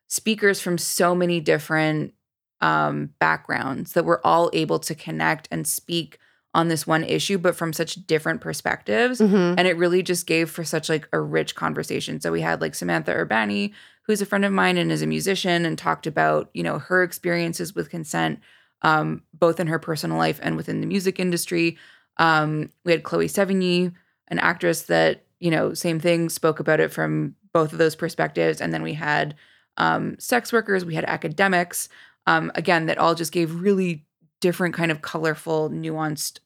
[0.09, 2.15] speakers from so many different
[2.61, 6.19] um, backgrounds that were all able to connect and speak
[6.57, 9.21] on this one issue but from such different perspectives.
[9.21, 9.55] Mhm.
[9.59, 12.21] and it really just gave for such like a rich conversation.
[12.21, 13.73] So we had like samantha urbani
[14.07, 17.03] who's a friend of mine and is a musician and talked about you know her
[17.03, 18.41] experiences with consent
[18.83, 21.77] um, both in her personal life and within the music industry.
[22.19, 23.93] Um, we had chloe sevigny
[24.29, 28.61] an actress that you know same thing spoke about it from both of those perspectives.
[28.61, 29.35] And then we had
[29.77, 31.89] um, sex workers we had academics
[32.27, 34.05] um, again that all just gave really
[34.41, 36.41] different kind of colorful nuanced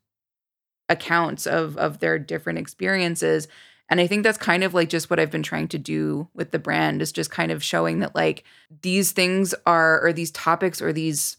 [0.90, 3.48] accounts of of their different experiences.
[3.88, 6.50] And i think that's kind of like just what i've been trying to do with
[6.52, 8.44] the brand is just kind of showing that like
[8.82, 11.38] these things are or these topics or these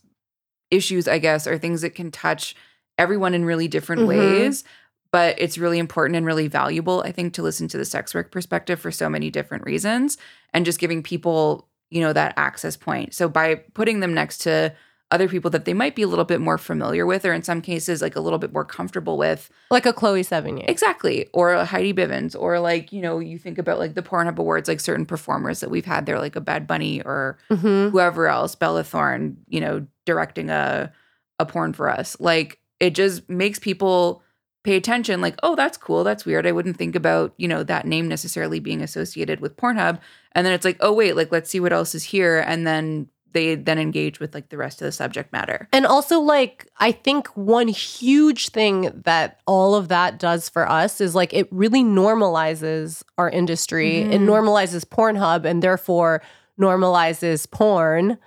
[0.69, 2.55] issues i guess are things that can touch
[2.97, 4.07] everyone in really different Mhm.
[4.07, 4.63] ways.
[5.11, 8.31] But it's really important and really valuable i think to listen to the sex work
[8.31, 10.17] perspective for so many different reasons
[10.53, 13.13] and just giving people you know that access point.
[13.13, 14.73] So by putting them next to
[15.11, 17.61] other people that they might be a little bit more familiar with or in some
[17.61, 20.63] cases like a little bit more comfortable with like a Chloe Sevigny.
[20.69, 24.37] exactly or a heidi bivens or like you know you think about like the pornhub
[24.39, 27.91] awards like certain performers that we've had there like a bad bunny or Mhm.
[27.91, 30.91] whoever else, Bella Thorne, you know, directing a
[31.39, 32.15] a porn for us.
[32.19, 34.23] Like it just makes people
[34.63, 36.03] pay attention like, "Oh, that's cool.
[36.03, 36.45] That's weird.
[36.45, 39.99] I wouldn't think about, you know, that name necessarily being associated with Pornhub."
[40.33, 43.07] And then it's like, "Oh, wait, like let's see what else is here." And then
[43.33, 45.67] they then engage with like the rest of the subject matter.
[45.71, 50.99] And also, like, I think one huge thing that all of that does for us
[51.01, 53.99] is like it really normalizes our industry.
[53.99, 54.25] It Mhm.
[54.25, 56.21] normalizes Pornhub and therefore
[56.59, 58.17] normalizes porn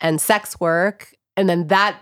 [0.00, 1.14] and sex work.
[1.36, 2.00] And then that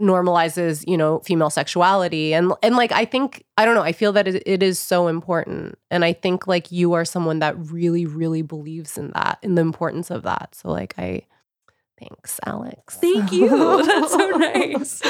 [0.00, 2.34] normalizes, you know, female sexuality.
[2.34, 5.06] And and like I think, I don't know, I feel that it, it is so
[5.08, 5.78] important.
[5.90, 9.62] And I think like you are someone that really, really believes in that, in the
[9.62, 10.54] importance of that.
[10.54, 11.22] So like I
[12.02, 12.96] thanks, Alex.
[12.96, 13.48] Thank you.
[13.86, 15.02] That's so nice.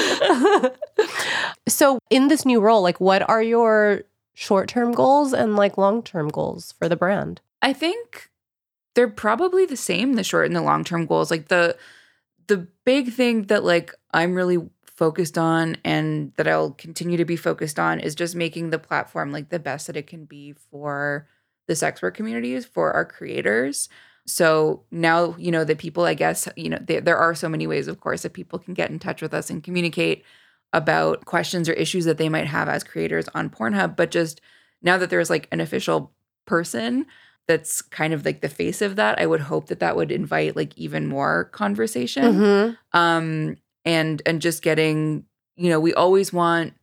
[1.67, 6.73] so in this new role, like what are your short-term goals and like long-term goals
[6.77, 7.41] for the brand?
[7.61, 8.29] I think
[8.95, 11.31] they're probably the same the short and the long term goals.
[11.31, 11.77] Like the
[12.47, 17.35] the big thing that like I'm really focused on and that I'll continue to be
[17.35, 21.27] focused on is just making the platform like the best that it can be for
[21.67, 23.89] the sex work communities, for our creators.
[24.25, 27.67] So now, you know, that people, I guess, you know, there there are so many
[27.67, 30.23] ways, of course, that people can get in touch with us and communicate
[30.71, 33.95] about questions or issues that they might have as creators on Pornhub.
[33.95, 34.41] But just
[34.81, 36.11] now that there's like an official
[36.45, 37.05] person
[37.47, 40.55] that's kind of like the face of that, I would hope that that would invite
[40.55, 42.77] like even more conversation Mhm.
[42.93, 45.25] um and and just getting
[45.57, 46.73] you know we always want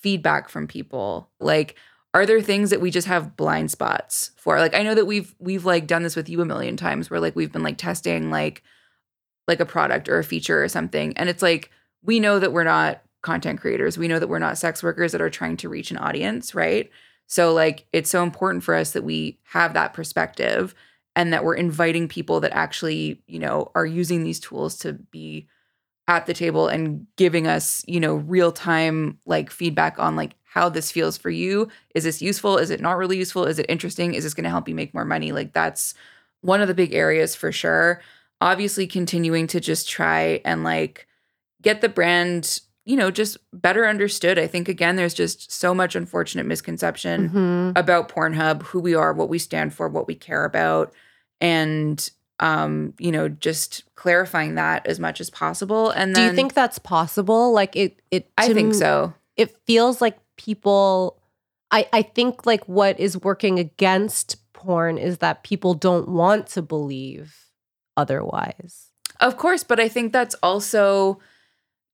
[0.00, 1.76] feedback from people like
[2.14, 4.58] are there things that we just have blind spots for?
[4.58, 7.20] Like i know that we've we've like done this with you a million times where
[7.20, 8.62] like we've been like testing like
[9.46, 11.70] like a product or a feature or something and it's like
[12.02, 13.98] we know that we're not content creators.
[13.98, 16.90] We know that we're not sex workers that are trying to reach an audience right?
[17.26, 20.74] So like it's so important for us that we have that perspective
[21.16, 25.48] and that we're inviting people that actually, you know, are using these tools to be
[26.06, 30.68] at the table and giving us, you know, real time like feedback on like how
[30.68, 31.66] this feels for you.
[31.96, 32.58] Is this useful?
[32.58, 33.44] Is it not really useful?
[33.44, 34.14] Is it interesting?
[34.14, 35.32] Is this going to help you make more money?
[35.32, 35.94] Like that's
[36.42, 38.00] one of the big areas for sure.
[38.40, 41.08] Obviously continuing to just try and like
[41.60, 44.38] get the brand, you know, just better understood.
[44.38, 47.72] I think again there's just so much unfortunate misconception Mhm.
[47.76, 50.94] about Pornhub, who we are, what we stand for, what we care about,
[51.40, 52.08] and
[52.40, 55.90] um, you know, just clarifying that as much as possible.
[55.90, 57.52] And Do you think that's possible?
[57.52, 59.14] Like it it I think m- so.
[59.36, 61.22] It feels like people
[61.70, 66.62] I I think like what is working against porn is that people don't want to
[66.62, 67.36] believe
[67.96, 68.90] otherwise.
[69.20, 71.20] Of course, but I think that's also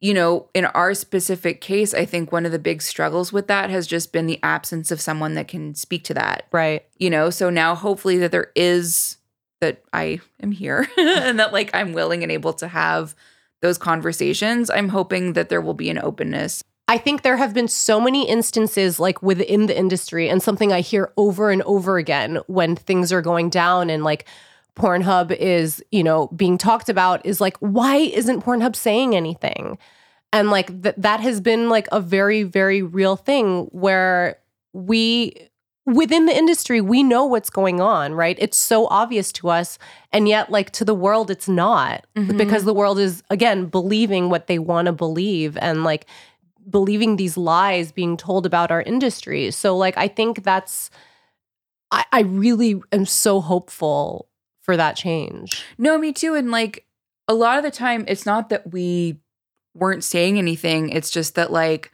[0.00, 3.68] you know, in our specific case, I think one of the big struggles with that
[3.68, 6.46] has just been the absence of someone that can speak to that.
[6.52, 6.86] Right.
[6.96, 9.18] You know, so now hopefully that there is
[9.60, 13.14] that I am here and that like I'm willing and able to have
[13.60, 14.70] those conversations.
[14.70, 16.62] I'm hoping that there will be an openness.
[16.90, 20.80] I think there have been so many instances like within the industry and something I
[20.80, 24.26] hear over and over again when things are going down and like
[24.74, 29.78] Pornhub is, you know, being talked about is like, why isn't Pornhub saying anything?
[30.32, 34.38] And like th- that has been like a very, very real thing where
[34.72, 35.48] we,
[35.86, 38.36] within the industry, we know what's going on, right?
[38.40, 39.78] It's so obvious to us.
[40.12, 42.36] And yet, like to the world, it's not Mhm.
[42.36, 46.06] because the world is, again, believing what they want to believe and like
[46.68, 49.50] believing these lies being told about our industry.
[49.50, 50.90] So, like, I think that's,
[51.90, 54.28] I, I really am so hopeful
[54.60, 55.64] for that change.
[55.78, 56.34] No, me too.
[56.34, 56.86] And like
[57.28, 59.20] a lot of the time, it's not that we
[59.74, 60.90] weren't saying anything.
[60.90, 61.90] It's just that, like,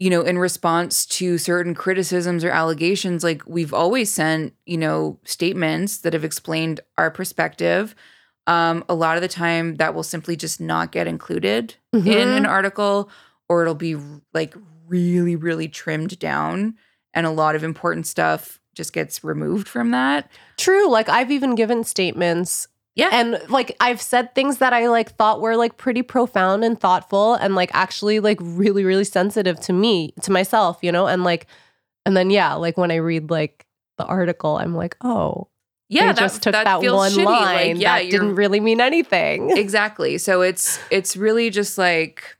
[0.00, 5.18] you know, in response to certain criticisms or allegations, like we've always sent, you know,
[5.24, 7.94] statements that have explained our perspective.
[8.46, 12.36] Um, a lot of the time, that will simply just not get included in Mhm.
[12.36, 13.08] an article,
[13.48, 13.96] or it'll be
[14.32, 14.54] like
[14.86, 16.74] really, really trimmed down.
[17.12, 20.30] And a lot of important stuff just gets removed from that.
[20.56, 20.88] True.
[20.90, 22.66] Like, I've even given statements
[22.96, 23.10] Yeah.
[23.12, 27.34] and like I've said things that I like thought were like pretty profound and thoughtful
[27.34, 31.06] and like actually like really, really sensitive to me, to myself, you know?
[31.06, 31.46] And like,
[32.04, 33.64] and then yeah, like when I read like
[33.96, 35.48] the article, I'm like, oh,
[35.88, 37.24] yeah, they just took that, feels one shitty.
[37.26, 39.50] line Like, yeah, that didn't really mean anything.
[39.56, 42.36] exactly so it's it's really just like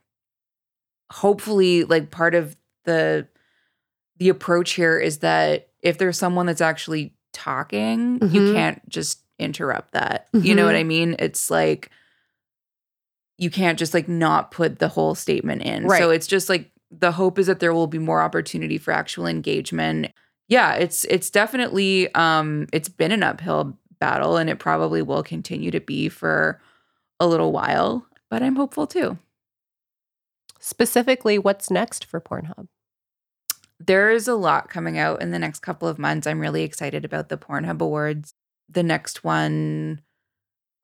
[1.11, 3.27] hopefully like part of the
[4.17, 8.53] the approach here is that if there's someone that's actually talking you Mhm.
[8.53, 10.79] can't just interrupt that you know what Mhm.
[10.79, 11.89] i mean it's like
[13.37, 15.99] you can't just like not put the whole statement in Right.
[16.01, 19.27] so it's just like the hope is that there will be more opportunity for actual
[19.27, 20.11] engagement
[20.47, 25.71] yeah it's it's definitely um it's been an uphill battle and it probably will continue
[25.71, 26.61] to be for
[27.19, 29.17] a little while but i'm hopeful too
[30.65, 32.67] Specifically, what's next for Pornhub?
[33.79, 36.27] there's a lot coming out in the next couple of months.
[36.27, 38.33] I'm really excited about the pornhub awards.
[38.69, 40.01] The next one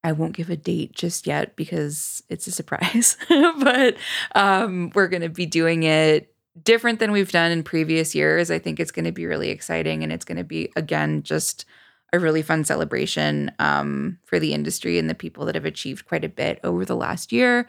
[0.04, 3.96] i won't give a date just yet because it's a surprise but
[4.34, 8.52] um we're going to be doing it different than we've done in previous years.
[8.52, 11.66] I think it's going to be really exciting and it's going to be again just
[12.14, 16.26] a really fun celebration um, for the industry and the people that have achieved quite
[16.26, 17.68] a bit over the last year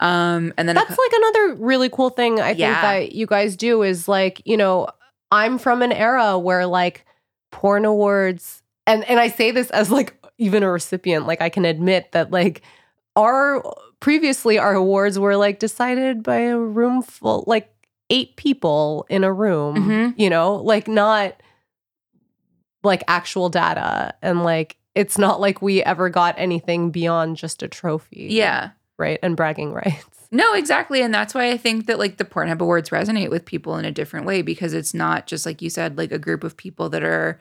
[0.00, 2.72] um, and then That's cou- like another really cool thing I Yeah.
[2.74, 4.88] think that you guys do is like, you know,
[5.30, 7.04] I'm from an era where like
[7.52, 11.64] porn awards and and I say this as like even a recipient, like I can
[11.64, 12.62] admit that like
[13.16, 13.62] our
[14.00, 17.68] previously our awards were like decided by a room full like
[18.10, 20.14] eight people in a room, Mhm.
[20.18, 21.34] you know, like not
[22.82, 27.68] like actual data and like it's not like we ever got anything beyond just a
[27.68, 28.26] trophy.
[28.30, 29.18] yeah Right.
[29.22, 30.28] And bragging rights.
[30.30, 31.02] No, exactly.
[31.02, 33.92] And that's why I think that like the Pornhub Awards resonate with people in a
[33.92, 37.02] different way because it's not just like you said, like a group of people that
[37.02, 37.38] are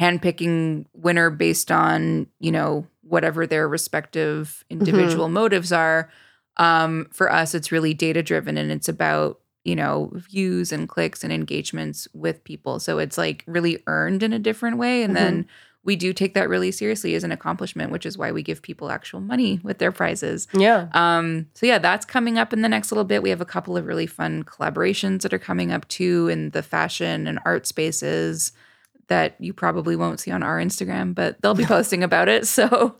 [0.00, 6.10] handpicking winner based on, you know, whatever their respective individual motives are.
[6.56, 11.24] Um, for us, it's really data driven and it's about, you know, views and clicks
[11.24, 12.80] and engagements with people.
[12.80, 15.02] So it's like really earned in a different way.
[15.02, 15.46] And then
[15.84, 18.90] we do take that really seriously as an accomplishment, which is why we give people
[18.90, 20.48] actual money with their prizes.
[20.54, 20.88] Yeah.
[20.92, 23.22] Um, so yeah, that's coming up in the next little bit.
[23.22, 26.62] We have a couple of really fun collaborations that are coming up too in the
[26.62, 28.52] fashion and art spaces
[29.08, 32.46] that you probably won't see on our Instagram, but they'll be posting about it.
[32.46, 32.96] So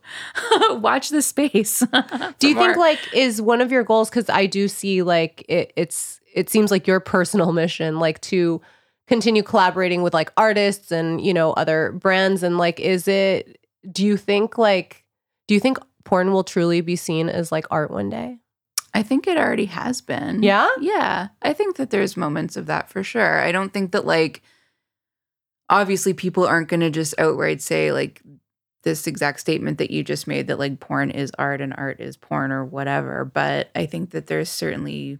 [0.69, 1.79] watch the space.
[2.39, 5.73] Do you think like is one of your goals because I do see like it,
[5.75, 8.61] it's it seems like your personal mission like to
[9.07, 13.59] continue collaborating with like artists and you know other brands and like is it
[13.91, 15.05] do you think like
[15.47, 18.39] do you think porn will truly be seen as like art one day?
[18.93, 20.41] I think it already has been.
[20.41, 20.69] Yeah?
[20.79, 21.27] Yeah.
[21.41, 23.41] I think that there's moments of that for sure.
[23.41, 24.41] I don't think that like
[25.69, 28.21] obviously people aren't going to just outright say like
[28.83, 32.15] this exact statement that you just made that like porn is art and art is
[32.15, 35.17] porn or whatever, but I think that there's certainly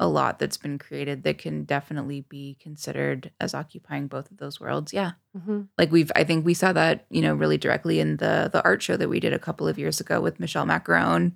[0.00, 4.60] a lot that's been created that can definitely be considered as occupying both of those
[4.60, 4.92] worlds.
[4.92, 5.12] Yeah.
[5.36, 5.62] Mm-hmm.
[5.76, 8.80] Like we've I think we saw that, you know, really directly in the the art
[8.80, 11.32] show that we did a couple of years ago with Michelle Macaron,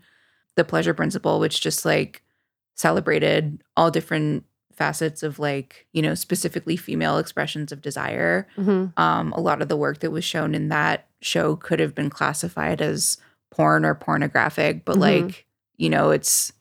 [0.55, 2.23] The Pleasure Principle, which just like
[2.77, 8.49] celebrated all different facets of like, you know, specifically female expressions of desire.
[8.57, 8.99] Mm-hmm.
[9.01, 12.11] Um, a lot of the work that was shown in that show could have been
[12.11, 13.19] classified as
[13.51, 15.01] porn or pornographic, but Mhm.
[15.01, 15.47] like,
[15.77, 16.53] you know, it's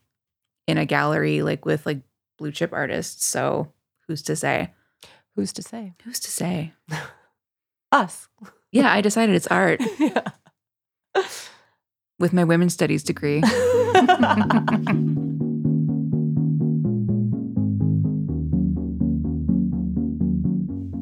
[0.67, 2.01] in a gallery like with like
[2.37, 3.25] blue chip artists.
[3.25, 3.71] So
[4.07, 4.71] who's to say?
[5.35, 5.93] Who's to say?
[6.03, 6.73] Who's to say?
[7.91, 8.27] Us.
[8.71, 10.31] Yeah, I decided it's art yeah.
[12.19, 13.41] with my women's studies degree.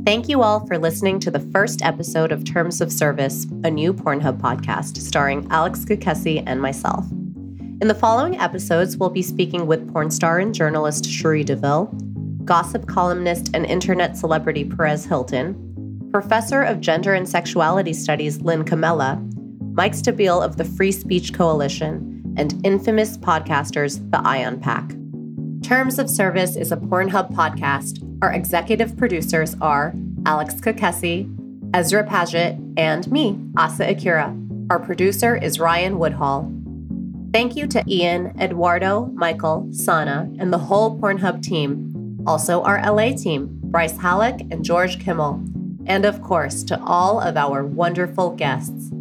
[0.09, 3.93] Thank you all for listening to the first episode of Terms of Service, a new
[3.93, 7.05] Pornhub podcast starring Alex Kekesi and myself.
[7.81, 11.85] In the following episodes, we'll be speaking with porn star and journalist Cherie DeVille,
[12.43, 19.17] gossip columnist and internet celebrity Perez Hilton, professor of gender and sexuality studies Lynn Comella,
[19.73, 24.91] Mike Stabile of the Free Speech Coalition, and infamous podcasters, the Ion Pack.
[25.63, 28.05] Terms of Service is a Pornhub podcast.
[28.21, 29.93] Our executive producers are
[30.25, 31.33] Alex Kekesi,
[31.73, 34.35] Ezra Paget, and me, Asa Akira.
[34.69, 36.51] Our producer is Ryan Woodhall.
[37.31, 42.23] Thank you to Ian, Eduardo, Michael, Sana, and the whole Pornhub team.
[42.25, 45.39] Also, our LA team, Bryce Halleck and George Kimmel.
[45.85, 48.91] And of course, to all of our wonderful guests.